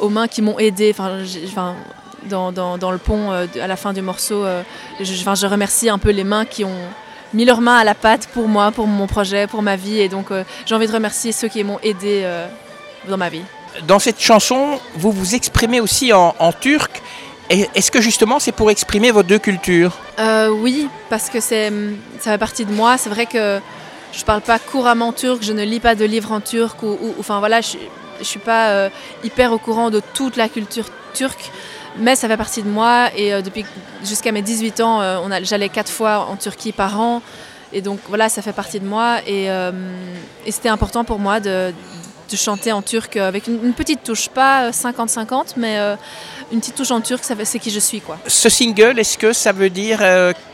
aux 0.00 0.08
mains 0.08 0.28
qui 0.28 0.42
m'ont 0.42 0.58
aidé. 0.58 0.94
Enfin, 0.94 1.74
dans, 2.28 2.90
le 2.90 2.98
pont, 2.98 3.30
à 3.30 3.66
la 3.66 3.76
fin 3.76 3.92
du 3.92 4.02
morceau, 4.02 4.44
je 5.00 5.46
remercie 5.46 5.88
un 5.88 5.98
peu 5.98 6.10
les 6.10 6.24
mains 6.24 6.44
qui 6.44 6.64
ont 6.64 6.78
mis 7.34 7.44
leurs 7.44 7.60
mains 7.60 7.76
à 7.76 7.84
la 7.84 7.94
pâte 7.94 8.28
pour 8.32 8.48
moi, 8.48 8.72
pour 8.72 8.86
mon 8.86 9.06
projet, 9.06 9.46
pour 9.46 9.62
ma 9.62 9.76
vie. 9.76 10.00
Et 10.00 10.08
donc, 10.08 10.30
euh, 10.30 10.44
j'ai 10.66 10.74
envie 10.74 10.86
de 10.86 10.92
remercier 10.92 11.32
ceux 11.32 11.48
qui 11.48 11.62
m'ont 11.64 11.78
aidé 11.82 12.22
euh, 12.24 12.46
dans 13.08 13.16
ma 13.16 13.28
vie. 13.28 13.42
Dans 13.86 13.98
cette 13.98 14.20
chanson, 14.20 14.80
vous 14.96 15.12
vous 15.12 15.34
exprimez 15.34 15.80
aussi 15.80 16.12
en, 16.12 16.52
turc. 16.52 17.02
Est-ce 17.48 17.90
que 17.90 18.00
justement 18.00 18.38
c'est 18.38 18.52
pour 18.52 18.70
exprimer 18.70 19.10
vos 19.10 19.22
deux 19.22 19.38
cultures? 19.38 19.96
Euh, 20.18 20.48
Oui, 20.48 20.88
parce 21.08 21.30
que 21.30 21.40
c'est, 21.40 21.72
ça 22.18 22.32
fait 22.32 22.38
partie 22.38 22.64
de 22.64 22.72
moi. 22.72 22.96
C'est 22.96 23.10
vrai 23.10 23.26
que 23.26 23.60
je 24.12 24.24
parle 24.24 24.40
pas 24.40 24.58
couramment 24.58 25.12
turc, 25.12 25.42
je 25.42 25.52
ne 25.52 25.62
lis 25.64 25.80
pas 25.80 25.94
de 25.94 26.04
livres 26.04 26.32
en 26.32 26.40
turc, 26.40 26.82
ou, 26.82 26.98
enfin 27.18 27.38
voilà, 27.38 27.60
je, 27.60 27.76
ne 28.18 28.24
suis 28.24 28.40
pas 28.40 28.88
hyper 29.22 29.52
au 29.52 29.58
courant 29.58 29.90
de 29.90 30.00
toute 30.14 30.36
la 30.36 30.48
culture 30.48 30.86
turque, 31.14 31.50
mais 31.98 32.16
ça 32.16 32.28
fait 32.28 32.36
partie 32.36 32.62
de 32.62 32.68
moi. 32.68 33.08
Et 33.16 33.32
euh, 33.32 33.42
depuis 33.42 33.64
jusqu'à 34.04 34.32
mes 34.32 34.42
18 34.42 34.80
ans, 34.80 35.00
euh, 35.00 35.38
j'allais 35.42 35.68
quatre 35.68 35.90
fois 35.90 36.26
en 36.30 36.36
Turquie 36.36 36.72
par 36.72 37.00
an. 37.00 37.22
Et 37.72 37.82
donc 37.82 38.00
voilà, 38.08 38.28
ça 38.28 38.42
fait 38.42 38.52
partie 38.52 38.80
de 38.80 38.86
moi. 38.86 39.18
Et, 39.26 39.44
et 39.44 40.50
c'était 40.50 40.68
important 40.68 41.04
pour 41.04 41.20
moi 41.20 41.38
de, 41.38 41.72
de, 42.30 42.36
chanter 42.36 42.72
en 42.72 42.82
turc 42.82 43.16
avec 43.16 43.46
une, 43.46 43.72
petite 43.72 44.02
touche, 44.02 44.28
pas 44.28 44.70
50-50, 44.70 45.54
mais 45.56 45.78
une 46.52 46.60
petite 46.60 46.76
touche 46.76 46.90
en 46.90 47.00
turc, 47.00 47.24
c'est 47.24 47.58
qui 47.58 47.70
je 47.70 47.80
suis. 47.80 48.00
quoi. 48.00 48.18
Ce 48.26 48.48
single, 48.48 48.98
est-ce 48.98 49.18
que 49.18 49.32
ça 49.32 49.52
veut 49.52 49.70
dire 49.70 50.00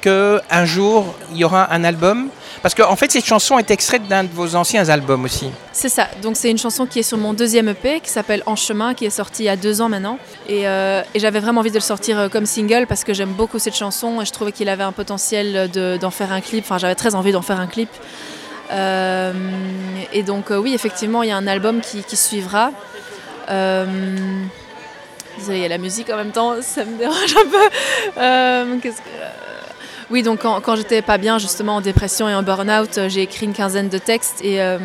qu'un 0.01 0.65
jour, 0.65 1.15
il 1.33 1.39
y 1.39 1.45
aura 1.45 1.73
un 1.73 1.85
album? 1.85 2.29
Parce 2.63 2.75
qu'en 2.75 2.97
fait, 2.97 3.13
cette 3.13 3.25
chanson 3.25 3.59
est 3.59 3.71
extraite 3.71 4.09
d'un 4.09 4.25
de 4.25 4.29
vos 4.33 4.57
anciens 4.57 4.89
albums 4.89 5.25
aussi. 5.25 5.51
C'est 5.73 5.89
ça. 5.89 6.09
Donc, 6.23 6.37
c'est 6.37 6.51
une 6.51 6.59
chanson 6.59 6.87
qui 6.87 7.01
est 7.01 7.05
sur 7.05 7.19
mon 7.19 7.33
deuxième 7.33 7.69
EP 7.69 8.01
qui 8.01 8.11
s'appelle 8.11 8.43
En 8.47 8.57
chemin, 8.57 8.95
qui 8.95 9.05
est 9.05 9.11
sorti 9.11 9.45
il 9.45 9.47
y 9.47 9.49
a 9.49 9.57
deux 9.57 9.81
ans 9.81 9.89
maintenant. 9.89 10.19
Et, 10.49 10.67
euh, 10.67 11.03
j'avais 11.15 11.41
vraiment 11.41 11.61
envie 11.61 11.71
de 11.71 11.77
le 11.77 11.81
sortir 11.81 12.19
euh, 12.19 12.29
comme 12.29 12.47
single 12.47 12.87
parce 12.89 13.05
que 13.05 13.15
j'aime 13.15 13.33
beaucoup 13.33 13.59
cette 13.59 13.77
chanson 13.77 14.21
et 14.21 14.25
je 14.25 14.33
trouvais 14.33 14.53
qu'il 14.53 14.69
avait 14.69 14.83
un 14.83 14.93
potentiel 14.93 15.71
d'en 15.71 16.11
faire 16.11 16.33
un 16.33 16.41
clip. 16.41 16.65
Enfin, 16.65 16.79
j'avais 16.79 16.95
très 16.95 17.15
envie 17.15 17.33
d'en 17.33 17.43
faire 17.43 17.61
un 17.61 17.67
clip. 17.67 17.89
Euh, 18.71 19.33
et 20.13 20.23
donc, 20.23 20.51
oui, 20.51 20.75
effectivement, 20.75 21.23
il 21.23 21.29
y 21.29 21.33
a 21.33 21.37
un 21.37 21.47
album 21.47 21.81
qui, 21.81 22.17
suivra. 22.17 22.71
Désolée, 23.49 25.59
il 25.59 25.63
y 25.63 25.65
a 25.65 25.69
la 25.69 25.79
musique 25.79 26.11
en 26.11 26.17
même 26.17 26.33
temps, 26.33 26.57
ça 26.63 26.85
me 26.85 26.99
dérange 26.99 27.37
un 27.37 27.51
peu. 27.51 27.71
Que. 28.81 28.89
Oui, 30.11 30.23
donc 30.23 30.43
quand, 30.43 30.61
quand 30.61 30.77
j'étais 30.77 31.03
pas 31.03 31.19
bien, 31.19 31.39
justement 31.39 31.77
en 31.77 31.81
dépression 31.81 32.29
et 32.29 32.35
en 32.35 32.43
burn-out, 32.43 32.99
euh, 32.99 33.09
j'ai 33.09 33.23
écrit 33.23 33.47
une 33.47 33.53
quinzaine 33.53 33.89
de 33.89 33.99
textes 33.99 34.41
et, 34.41 34.63
euh, 34.63 34.79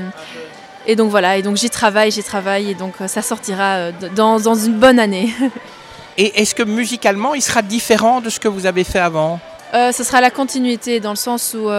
et 0.87 0.95
donc 0.95 1.11
voilà, 1.11 1.37
et 1.37 1.43
donc 1.43 1.57
j'y 1.57 1.69
travaille, 1.69 2.09
j'y 2.09 2.23
travaille 2.23 2.71
et 2.71 2.73
donc 2.73 2.95
euh, 2.99 3.07
ça 3.07 3.21
sortira 3.21 3.91
dans, 4.15 4.39
dans 4.39 4.55
une 4.55 4.79
bonne 4.79 4.97
année. 4.97 5.31
et 6.17 6.41
est-ce 6.41 6.55
que 6.55 6.63
musicalement, 6.63 7.35
il 7.35 7.41
sera 7.41 7.61
différent 7.61 8.19
de 8.19 8.31
ce 8.31 8.39
que 8.39 8.47
vous 8.47 8.65
avez 8.65 8.83
fait 8.83 8.99
avant? 8.99 9.39
Ce 9.73 10.03
sera 10.03 10.19
la 10.19 10.31
continuité 10.31 10.99
dans 10.99 11.11
le 11.11 11.15
sens 11.15 11.55
où 11.57 11.69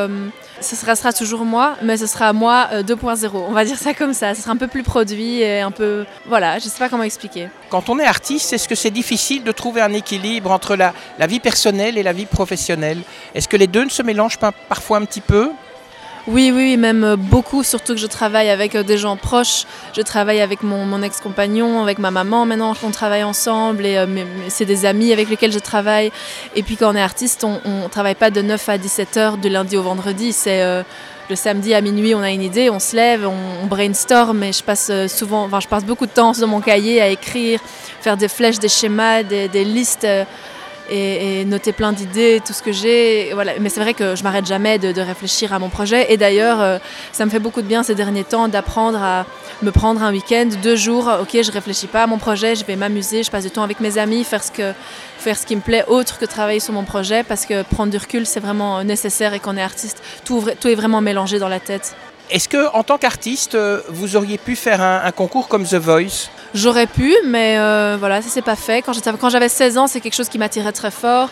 ce 0.62 0.76
sera, 0.76 1.12
toujours 1.12 1.44
moi, 1.44 1.76
mais 1.82 1.96
ce 1.96 2.06
sera 2.06 2.32
moi 2.32 2.68
2.0. 2.72 3.30
On 3.34 3.52
va 3.52 3.64
dire 3.64 3.78
ça 3.78 3.94
comme 3.94 4.14
ça. 4.14 4.34
Ce 4.34 4.42
sera 4.42 4.52
un 4.52 4.56
peu 4.56 4.68
plus 4.68 4.82
produit 4.82 5.40
et 5.40 5.60
un 5.60 5.70
peu. 5.70 6.04
Voilà, 6.26 6.58
je 6.58 6.64
ne 6.66 6.70
sais 6.70 6.78
pas 6.78 6.88
comment 6.88 7.02
expliquer. 7.02 7.48
Quand 7.70 7.88
on 7.88 7.98
est 7.98 8.06
artiste, 8.06 8.52
est-ce 8.52 8.68
que 8.68 8.74
c'est 8.74 8.90
difficile 8.90 9.44
de 9.44 9.52
trouver 9.52 9.80
un 9.80 9.92
équilibre 9.92 10.50
entre 10.50 10.76
la, 10.76 10.94
la 11.18 11.26
vie 11.26 11.40
personnelle 11.40 11.98
et 11.98 12.02
la 12.02 12.12
vie 12.12 12.26
professionnelle? 12.26 13.02
Est-ce 13.34 13.48
que 13.48 13.56
les 13.56 13.66
deux 13.66 13.84
ne 13.84 13.90
se 13.90 14.02
mélangent 14.02 14.38
pas 14.38 14.52
parfois 14.52 14.98
un 14.98 15.04
petit 15.04 15.20
peu? 15.20 15.50
Oui, 16.28 16.52
oui, 16.54 16.76
même 16.76 17.02
euh, 17.02 17.16
beaucoup, 17.16 17.64
surtout 17.64 17.94
que 17.94 17.98
je 17.98 18.06
travaille 18.06 18.48
avec 18.48 18.76
euh, 18.76 18.84
des 18.84 18.96
gens 18.96 19.16
proches. 19.16 19.64
Je 19.92 20.02
travaille 20.02 20.40
avec 20.40 20.62
mon, 20.62 21.02
ex-compagnon, 21.02 21.82
avec 21.82 21.98
ma 21.98 22.12
maman 22.12 22.46
maintenant, 22.46 22.74
on 22.84 22.92
travaille 22.92 23.24
ensemble 23.24 23.84
et 23.84 23.96
euh, 23.96 24.06
c'est 24.48 24.64
des 24.64 24.86
amis 24.86 25.12
avec 25.12 25.28
lesquels 25.28 25.50
je 25.50 25.58
travaille. 25.58 26.12
Et 26.54 26.62
puis 26.62 26.76
quand 26.76 26.92
on 26.92 26.94
est 26.94 27.02
artiste, 27.02 27.42
on 27.42 27.58
ne 27.66 27.88
travaille 27.88 28.14
pas 28.14 28.30
de 28.30 28.40
9 28.40 28.68
à 28.68 28.78
17 28.78 29.16
heures 29.16 29.36
de 29.36 29.48
lundi 29.48 29.76
au 29.76 29.82
vendredi. 29.82 30.32
C'est 30.32 30.62
le 31.28 31.36
samedi 31.36 31.74
à 31.74 31.80
minuit, 31.80 32.14
on 32.14 32.20
a 32.20 32.30
une 32.30 32.42
idée, 32.42 32.70
on 32.70 32.78
se 32.78 32.94
lève, 32.94 33.26
on, 33.26 33.66
brainstorm 33.66 34.44
et 34.44 34.52
je 34.52 34.62
passe 34.62 34.92
souvent, 35.08 35.44
enfin 35.44 35.58
je 35.60 35.68
passe 35.68 35.84
beaucoup 35.84 36.06
de 36.06 36.12
temps 36.12 36.32
dans 36.32 36.46
mon 36.46 36.60
cahier 36.60 37.00
à 37.00 37.08
écrire, 37.08 37.58
faire 38.00 38.16
des 38.16 38.28
flèches, 38.28 38.58
des 38.58 38.68
schémas, 38.68 39.22
des 39.24 39.64
listes 39.64 40.06
et, 40.90 41.44
noter 41.44 41.72
plein 41.72 41.92
d'idées, 41.92 42.40
tout 42.44 42.52
ce 42.52 42.62
que 42.62 42.72
j'ai. 42.72 43.30
Voilà. 43.34 43.52
Mais 43.60 43.68
c'est 43.68 43.80
vrai 43.80 43.94
que 43.94 44.16
je 44.16 44.22
m'arrête 44.22 44.46
jamais 44.46 44.78
de, 44.78 45.00
réfléchir 45.00 45.52
à 45.52 45.58
mon 45.58 45.68
projet. 45.68 46.12
Et 46.12 46.16
d'ailleurs, 46.16 46.60
euh, 46.60 46.78
ça 47.12 47.24
me 47.24 47.30
fait 47.30 47.38
beaucoup 47.38 47.62
de 47.62 47.66
bien 47.66 47.82
ces 47.82 47.94
derniers 47.94 48.24
temps 48.24 48.48
d'apprendre 48.48 49.02
à 49.02 49.26
me 49.62 49.70
prendre 49.70 50.02
un 50.02 50.12
week-end, 50.12 50.48
deux 50.62 50.76
jours. 50.76 51.10
Ok, 51.20 51.36
je 51.42 51.50
réfléchis 51.50 51.86
pas 51.86 52.04
à 52.04 52.06
mon 52.06 52.18
projet, 52.18 52.54
je 52.54 52.64
vais 52.64 52.76
m'amuser, 52.76 53.22
je 53.22 53.30
passe 53.30 53.44
du 53.44 53.50
temps 53.50 53.62
avec 53.62 53.80
mes 53.80 53.98
amis, 53.98 54.24
faire 54.24 54.42
ce, 54.42 54.50
que, 54.50 54.72
faire 55.18 55.36
ce 55.36 55.46
qui 55.46 55.56
me 55.56 55.60
plaît 55.60 55.84
autre 55.88 56.18
que 56.18 56.24
travailler 56.24 56.60
sur 56.60 56.72
mon 56.72 56.84
projet, 56.84 57.22
parce 57.22 57.46
que 57.46 57.62
prendre 57.62 57.90
du 57.90 57.98
recul, 57.98 58.26
c'est 58.26 58.40
vraiment 58.40 58.82
nécessaire 58.84 59.34
et 59.34 59.40
qu'on 59.40 59.56
est 59.56 59.62
artiste, 59.62 60.02
tout, 60.24 60.44
tout 60.60 60.68
est 60.68 60.74
vraiment 60.74 61.00
mélangé 61.00 61.38
dans 61.38 61.48
la 61.48 61.60
tête. 61.60 61.94
Est-ce 62.32 62.48
que, 62.48 62.74
en 62.74 62.82
tant 62.82 62.96
qu'artiste, 62.96 63.54
euh, 63.54 63.82
vous 63.90 64.16
auriez 64.16 64.38
pu 64.38 64.56
faire 64.56 64.80
un, 64.80 65.10
concours 65.12 65.48
comme 65.48 65.64
The 65.64 65.74
Voice? 65.74 66.30
J'aurais 66.54 66.86
pu, 66.86 67.14
mais 67.26 67.58
euh, 67.58 67.98
voilà, 68.00 68.22
ça 68.22 68.30
s'est 68.30 68.40
pas 68.40 68.56
fait. 68.56 68.80
Quand 68.80 69.28
j'avais 69.28 69.50
16 69.50 69.76
ans, 69.76 69.86
c'est 69.86 70.00
quelque 70.00 70.14
chose 70.14 70.30
qui 70.30 70.38
m'attirait 70.38 70.72
très 70.72 70.90
fort. 70.90 71.28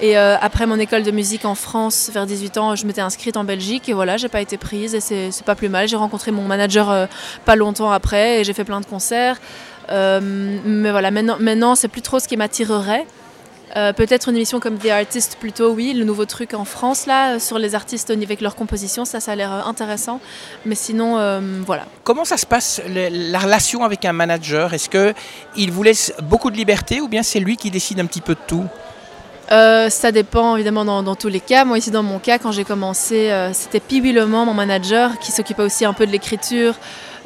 Et 0.00 0.16
euh, 0.16 0.36
après 0.40 0.66
mon 0.66 0.78
école 0.78 1.02
de 1.02 1.10
musique 1.10 1.44
en 1.44 1.56
France, 1.56 2.08
vers 2.14 2.24
18 2.24 2.58
ans, 2.58 2.76
je 2.76 2.86
m'étais 2.86 3.00
inscrite 3.00 3.36
en 3.36 3.42
Belgique 3.42 3.88
et 3.88 3.94
voilà, 3.94 4.16
j'ai 4.16 4.28
pas 4.28 4.40
été 4.40 4.56
prise 4.56 4.94
et 4.94 5.00
c'est 5.00 5.44
pas 5.44 5.56
plus 5.56 5.68
mal. 5.68 5.88
J'ai 5.88 5.96
rencontré 5.96 6.30
mon 6.30 6.42
manager 6.42 7.08
pas 7.44 7.56
longtemps 7.56 7.90
après 7.90 8.40
et 8.40 8.44
j'ai 8.44 8.52
fait 8.52 8.64
plein 8.64 8.80
de 8.80 8.86
concerts. 8.86 9.40
mais 9.90 10.90
voilà, 10.90 11.10
maintenant, 11.10 11.36
maintenant 11.40 11.74
c'est 11.74 11.88
plus 11.88 12.02
trop 12.02 12.20
ce 12.20 12.28
qui 12.28 12.36
m'attirerait. 12.36 13.06
Euh, 13.76 13.92
peut-être 13.92 14.28
une 14.28 14.36
émission 14.36 14.60
comme 14.60 14.78
The 14.78 14.90
Artist 14.90 15.36
plutôt, 15.40 15.72
oui, 15.72 15.94
le 15.94 16.04
nouveau 16.04 16.26
truc 16.26 16.54
en 16.54 16.64
France 16.64 17.06
là, 17.06 17.40
sur 17.40 17.58
les 17.58 17.74
artistes 17.74 18.10
avec 18.10 18.40
leur 18.40 18.54
composition, 18.54 19.04
ça, 19.04 19.18
ça 19.18 19.32
a 19.32 19.34
l'air 19.34 19.52
euh, 19.52 19.62
intéressant. 19.68 20.20
Mais 20.64 20.76
sinon, 20.76 21.18
euh, 21.18 21.40
voilà. 21.66 21.86
Comment 22.04 22.24
ça 22.24 22.36
se 22.36 22.46
passe 22.46 22.80
la 22.86 23.38
relation 23.38 23.84
avec 23.84 24.04
un 24.04 24.12
manager? 24.12 24.74
Est-ce 24.74 24.88
qu'il 24.88 25.72
vous 25.72 25.82
laisse 25.82 26.12
beaucoup 26.22 26.50
de 26.52 26.56
liberté 26.56 27.00
ou 27.00 27.08
bien 27.08 27.24
c'est 27.24 27.40
lui 27.40 27.56
qui 27.56 27.70
décide 27.70 27.98
un 27.98 28.06
petit 28.06 28.20
peu 28.20 28.34
de 28.34 28.40
tout? 28.46 28.64
Ça 29.50 30.10
dépend 30.10 30.56
évidemment 30.56 31.02
dans, 31.02 31.14
tous 31.14 31.28
les 31.28 31.40
cas. 31.40 31.64
Moi 31.64 31.78
ici 31.78 31.90
dans 31.90 32.02
mon 32.02 32.18
cas, 32.18 32.38
quand 32.38 32.50
j'ai 32.50 32.64
commencé, 32.64 33.30
c'était 33.52 33.78
Pibi 33.78 34.12
mon 34.12 34.54
manager, 34.54 35.18
qui 35.18 35.32
s'occupait 35.32 35.62
aussi 35.62 35.84
un 35.84 35.92
peu 35.92 36.06
de 36.06 36.12
l'écriture, 36.12 36.74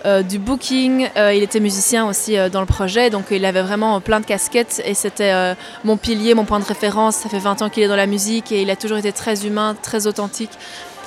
euh, 0.05 0.23
du 0.23 0.39
booking. 0.39 1.09
Euh, 1.17 1.35
il 1.35 1.43
était 1.43 1.59
musicien 1.59 2.07
aussi 2.07 2.39
euh, 2.39 2.49
dans 2.49 2.61
le 2.61 2.67
projet, 2.67 3.11
donc 3.11 3.27
il 3.31 3.45
avait 3.45 3.63
vraiment 3.63 4.01
plein 4.01 4.21
de 4.21 4.27
casquettes 4.27 4.81
et 4.85 4.95
c'était 4.95 5.55
mon 5.85 5.97
pilier, 5.97 6.35
mon 6.35 6.45
point 6.45 6.61
de 6.61 6.65
référence. 6.65 7.17
Ça 7.17 7.29
fait 7.29 7.39
20 7.39 7.63
ans 7.63 7.69
qu'il 7.69 7.83
est 7.83 7.89
dans 7.89 7.97
la 7.97 8.07
musique 8.07 8.53
et 8.53 8.63
il 8.63 8.71
a 8.71 8.77
toujours 8.77 8.99
été 8.99 9.13
très 9.13 9.47
humain, 9.47 9.77
très 9.81 10.07
authentique 10.07 10.53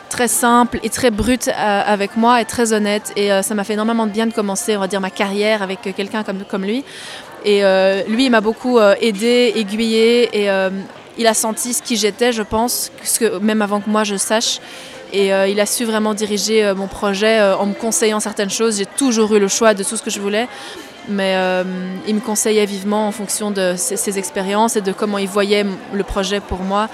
très 0.09 0.27
simple 0.27 0.77
et 0.83 0.89
très 0.89 1.09
brut 1.09 1.49
avec 1.55 2.17
moi 2.17 2.41
et 2.41 2.45
très 2.45 2.73
honnête 2.73 3.13
et 3.15 3.29
ça 3.41 3.55
m'a 3.55 3.63
fait 3.63 3.73
énormément 3.73 4.05
de 4.05 4.11
bien 4.11 4.27
de 4.27 4.33
commencer 4.33 4.75
on 4.75 4.81
va 4.81 4.87
dire 4.87 4.99
ma 4.99 5.09
carrière 5.09 5.61
avec 5.61 5.79
quelqu'un 5.95 6.23
comme, 6.23 6.43
comme 6.43 6.65
lui 6.65 6.83
et 7.45 7.61
lui 8.09 8.25
il 8.25 8.29
m'a 8.29 8.41
beaucoup 8.41 8.77
aidé 8.99 9.53
aiguillé 9.55 10.29
et 10.37 10.49
il 11.17 11.27
a 11.27 11.33
senti 11.33 11.73
ce 11.73 11.81
qui 11.81 11.95
j'étais 11.95 12.33
je 12.33 12.43
pense 12.43 12.91
même 13.41 13.61
avant 13.61 13.79
que 13.79 13.89
moi 13.89 14.03
je 14.03 14.17
sache 14.17 14.59
et 15.13 15.33
euh, 15.33 15.47
il 15.47 15.59
a 15.59 15.65
su 15.65 15.85
vraiment 15.85 16.13
diriger 16.13 16.63
euh, 16.63 16.75
mon 16.75 16.87
projet 16.87 17.39
euh, 17.39 17.57
en 17.57 17.65
me 17.65 17.73
conseillant 17.73 18.19
certaines 18.19 18.49
choses. 18.49 18.77
J'ai 18.77 18.85
toujours 18.85 19.35
eu 19.35 19.39
le 19.39 19.47
choix 19.47 19.73
de 19.73 19.83
tout 19.83 19.97
ce 19.97 20.03
que 20.03 20.09
je 20.09 20.19
voulais. 20.19 20.47
Mais 21.09 21.35
il 22.07 22.13
me 22.13 22.19
conseillait 22.19 22.67
vivement 22.67 23.07
en 23.07 23.11
fonction 23.11 23.49
de 23.49 23.73
ses, 23.75 24.19
expériences 24.19 24.75
et 24.75 24.81
de 24.81 24.91
comment 24.91 25.17
il 25.17 25.27
voyait 25.27 25.65
le 25.93 26.03
projet 26.03 26.39
pour 26.39 26.59
moi. 26.59 26.89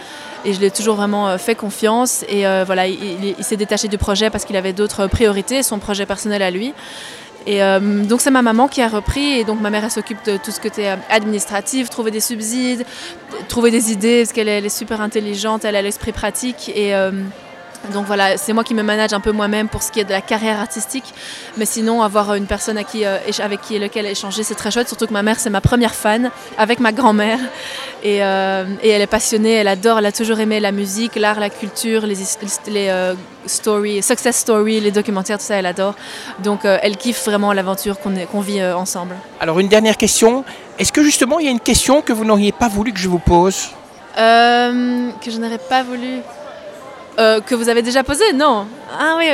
Et 0.45 0.53
je 0.53 0.62
l'ai 0.62 0.71
toujours 0.71 0.95
vraiment 0.95 1.38
fait 1.38 1.55
confiance. 1.55 2.24
Et 2.29 2.43
voilà, 2.65 2.88
il, 2.88 3.36
s'est 3.41 3.57
détaché 3.57 3.89
du 3.89 3.97
projet 3.97 4.29
parce 4.29 4.45
qu'il 4.45 4.55
avait 4.55 4.71
d'autres 4.71 5.07
priorités, 5.07 5.62
son 5.62 5.77
projet 5.79 6.05
personnel 6.05 6.41
à 6.41 6.51
lui. 6.51 6.74
Et 7.47 7.59
donc 7.59 8.21
c'est 8.21 8.31
ma 8.31 8.41
maman 8.41 8.69
qui 8.69 8.81
a 8.81 8.88
repris 8.88 9.39
et 9.39 9.43
donc 9.43 9.59
ma 9.59 9.69
mère 9.69 9.83
elle 9.83 9.91
s'occupe 9.91 10.24
de 10.25 10.38
tout 10.38 10.51
ce 10.51 10.65
était 10.65 10.95
administratif, 11.09 11.89
trouver 11.89 12.09
des 12.09 12.21
subsides, 12.21 12.86
trouver 13.50 13.71
des 13.71 13.91
idées 13.91 14.21
parce 14.24 14.31
qu'elle 14.31 14.47
est 14.47 14.69
super 14.69 15.01
intelligente, 15.01 15.65
elle 15.65 15.75
a 15.75 15.81
l'esprit 15.81 16.13
pratique 16.13 16.71
et 16.74 16.95
donc 17.93 18.05
voilà, 18.05 18.38
c'est 18.38 18.53
moi 18.53 18.63
qui 18.63 18.74
me 18.74 18.84
manage 18.84 19.13
un 19.13 19.19
peu 19.19 19.31
moi-même 19.31 19.69
pour 19.69 19.81
ce 19.81 19.91
qui 19.91 20.00
est 20.00 20.03
de 20.03 20.12
la 20.12 20.22
carrière 20.22 20.60
artistique. 20.60 21.13
Mais 21.57 21.65
sinon, 21.65 22.01
avoir 22.01 22.34
une 22.34 22.46
personne 22.46 22.77
à 22.77 22.84
qui, 22.84 23.05
euh, 23.05 23.17
avec 23.39 23.62
qui 23.62 23.79
lequel 23.79 24.05
échanger, 24.05 24.43
c'est 24.43 24.55
très 24.55 24.72
chouette. 24.72 24.88
Surtout 24.88 25.07
que 25.07 25.13
ma 25.13 25.24
mère, 25.24 25.39
c'est 25.39 25.50
ma 25.50 25.62
première 25.62 25.96
fan, 25.96 26.29
avec 26.57 26.79
ma 26.79 26.91
grand-mère. 26.91 27.39
Et, 28.03 28.24
euh, 28.24 28.65
elle 28.84 29.01
est 29.01 29.07
passionnée, 29.07 29.53
elle 29.53 29.67
adore, 29.67 30.00
elle 30.00 30.05
a 30.05 30.12
toujours 30.12 30.39
aimé 30.39 30.60
la 30.60 30.72
musique, 30.72 31.15
l'art, 31.15 31.39
la 31.39 31.50
culture, 31.50 32.05
les, 32.05 32.15
les 32.67 32.89
euh, 32.89 33.13
stories, 33.46 34.03
success 34.03 34.38
stories, 34.38 34.81
les 34.81 34.91
documentaires, 34.91 35.38
tout 35.38 35.46
ça, 35.46 35.55
elle 35.55 35.65
adore. 35.65 35.96
Donc 36.43 36.65
elle 36.65 36.98
kiffe 36.98 37.25
vraiment 37.25 37.53
l'aventure 37.53 37.98
qu'on 38.00 38.41
vit 38.41 38.63
ensemble. 38.63 39.15
Alors 39.39 39.60
une 39.60 39.67
dernière 39.69 39.98
question. 39.98 40.43
Est-ce 40.79 40.91
que 40.91 41.03
justement, 41.03 41.39
il 41.39 41.46
y 41.46 41.48
a 41.48 41.51
une 41.51 41.60
question 41.60 42.01
que 42.01 42.13
vous 42.13 42.25
n'auriez 42.25 42.51
pas 42.51 42.67
voulu 42.67 42.91
que 42.91 43.00
je 43.00 43.07
vous 43.07 43.19
pose? 43.19 43.69
Que 44.15 45.31
je 45.31 45.38
n'aurais 45.38 45.57
pas 45.57 45.84
voulu 45.84 46.22
euh, 47.19 47.41
que 47.41 47.55
vous 47.55 47.69
avez 47.69 47.81
déjà 47.81 48.03
posé 48.03 48.33
Non. 48.33 48.67
Ah 48.97 49.15
oui. 49.17 49.29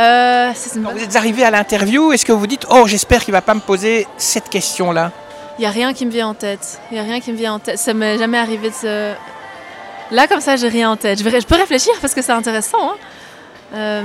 Euh, 0.00 0.52
vous 0.74 1.02
êtes 1.02 1.16
arrivé 1.16 1.44
à 1.44 1.50
l'interview, 1.50 2.12
est-ce 2.12 2.24
que 2.24 2.32
vous 2.32 2.46
dites 2.46 2.66
Oh, 2.70 2.84
j'espère 2.86 3.24
qu'il 3.24 3.32
ne 3.32 3.36
va 3.38 3.42
pas 3.42 3.54
me 3.54 3.60
poser 3.60 4.06
cette 4.16 4.48
question-là? 4.48 5.10
Il 5.58 5.62
n'y 5.62 5.66
a 5.66 5.70
rien 5.70 5.92
qui 5.92 6.06
me 6.06 6.10
vient 6.10 6.28
en 6.28 6.34
tête. 6.34 6.80
Il 6.90 6.94
n'y 6.94 7.00
a 7.00 7.02
rien 7.02 7.20
qui 7.20 7.32
me 7.32 7.36
vient 7.36 7.54
en 7.54 7.58
tête. 7.58 7.78
Ça 7.78 7.92
m'est 7.92 8.16
jamais 8.16 8.38
arrivé 8.38 8.70
de 8.70 8.74
se. 8.74 9.12
Là, 10.10 10.26
comme 10.28 10.40
ça, 10.40 10.56
j'ai 10.56 10.68
rien 10.68 10.90
en 10.90 10.96
tête. 10.96 11.18
Je, 11.18 11.46
peux 11.46 11.56
réfléchir 11.56 11.92
parce 12.00 12.14
que 12.14 12.22
c'est 12.22 12.32
intéressant. 12.32 12.92
Hein. 12.92 12.96
Euh, 13.74 14.02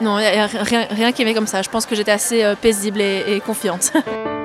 non, 0.00 0.18
il 0.18 0.22
n'y 0.22 0.38
a, 0.38 0.46
rien, 0.46 0.86
rien, 0.88 1.12
qui 1.12 1.24
m'est 1.24 1.34
comme 1.34 1.48
ça. 1.48 1.60
Je 1.60 1.68
pense 1.68 1.84
que 1.84 1.94
j'étais 1.96 2.12
assez 2.12 2.54
paisible 2.62 3.00
et 3.00 3.42
confiante. 3.44 3.92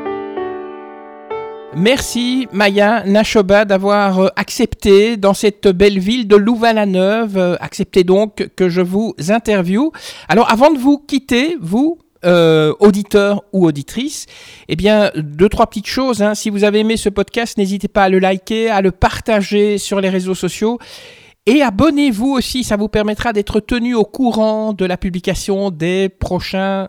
Merci 1.76 2.48
Maya 2.52 3.04
Nashoba 3.06 3.66
d'avoir 3.66 4.20
euh, 4.20 4.28
accepté 4.36 5.18
dans 5.18 5.34
cette 5.34 5.68
belle 5.68 6.00
ville 6.00 6.28
de 6.28 6.36
Louvain-la-Neuve, 6.36 7.38
euh, 7.38 7.56
accepté 7.60 8.04
donc 8.04 8.50
que 8.56 8.70
je 8.70 8.82
vous 8.82 9.14
interviewe. 9.30 9.92
Alors 10.28 10.50
avant 10.50 10.72
de 10.72 10.80
vous 10.80 10.98
quitter, 10.98 11.58
vous, 11.62 12.00
euh, 12.26 12.74
auditeurs 12.80 13.44
ou 13.54 13.68
auditrices, 13.68 14.26
eh 14.70 14.76
bien, 14.76 15.12
deux, 15.16 15.50
trois 15.50 15.68
petites 15.68 15.88
choses. 15.88 16.24
Hein. 16.24 16.36
Si 16.36 16.50
vous 16.50 16.64
avez 16.64 16.80
aimé 16.80 16.98
ce 16.98 17.10
podcast, 17.10 17.58
n'hésitez 17.58 17.88
pas 17.88 18.06
à 18.06 18.10
le 18.10 18.20
liker, 18.20 18.70
à 18.70 18.82
le 18.82 18.92
partager 18.92 19.78
sur 19.78 20.02
les 20.02 20.10
réseaux 20.10 20.36
sociaux. 20.36 20.80
Et 21.46 21.62
abonnez-vous 21.62 22.32
aussi, 22.32 22.64
ça 22.64 22.76
vous 22.76 22.90
permettra 22.90 23.34
d'être 23.34 23.60
tenu 23.60 23.94
au 23.94 24.04
courant 24.04 24.74
de 24.74 24.84
la 24.86 24.98
publication 24.98 25.70
des 25.70 26.10
prochains 26.10 26.88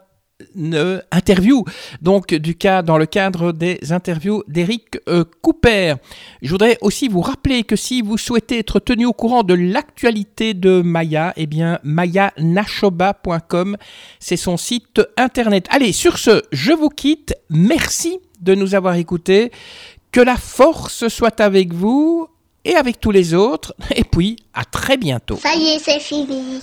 interviews. 1.11 1.65
Donc, 2.03 2.35
du 2.35 2.55
cas, 2.55 2.83
dans 2.83 2.99
le 2.99 3.07
cadre 3.07 3.53
des 3.53 3.79
interviews 3.91 4.43
d'Eric 4.49 4.99
euh, 5.09 5.25
Cooper. 5.43 5.95
Je 6.43 6.51
voudrais 6.51 6.79
aussi 6.81 7.09
vous 7.09 7.21
rappeler 7.21 7.65
que 7.65 7.77
si 7.77 8.03
vous 8.03 8.19
souhaitez 8.19 8.59
être 8.59 8.81
tenu 8.81 9.07
au 9.07 9.13
courant 9.13 9.43
de 9.43 9.55
l'actualité 9.55 10.55
de 10.55 10.83
Maya, 10.83 11.33
eh 11.37 11.47
bien, 11.47 11.81
mayanashoba.com, 11.83 13.77
c'est 14.21 14.37
son 14.37 14.57
site 14.57 15.01
internet. 15.17 15.67
Allez, 15.71 15.93
sur 15.93 16.19
ce, 16.19 16.43
je 16.53 16.73
vous 16.73 16.91
quitte. 16.91 17.35
Merci 17.51 18.19
de 18.41 18.55
nous 18.55 18.75
avoir 18.75 18.95
écoutés. 18.95 19.51
Que 20.13 20.21
la 20.21 20.37
force 20.37 21.09
soit 21.09 21.41
avec 21.41 21.75
vous 21.75 22.29
et 22.65 22.77
avec 22.77 23.01
tous 23.01 23.11
les 23.11 23.35
autres. 23.35 23.75
Et 23.95 24.05
puis, 24.05 24.37
à 24.55 24.65
très 24.65 24.97
bientôt. 24.97 25.37
Ça 25.37 25.55
y 25.55 25.75
est, 25.75 25.79
c'est 25.79 26.01
fini. 26.01 26.61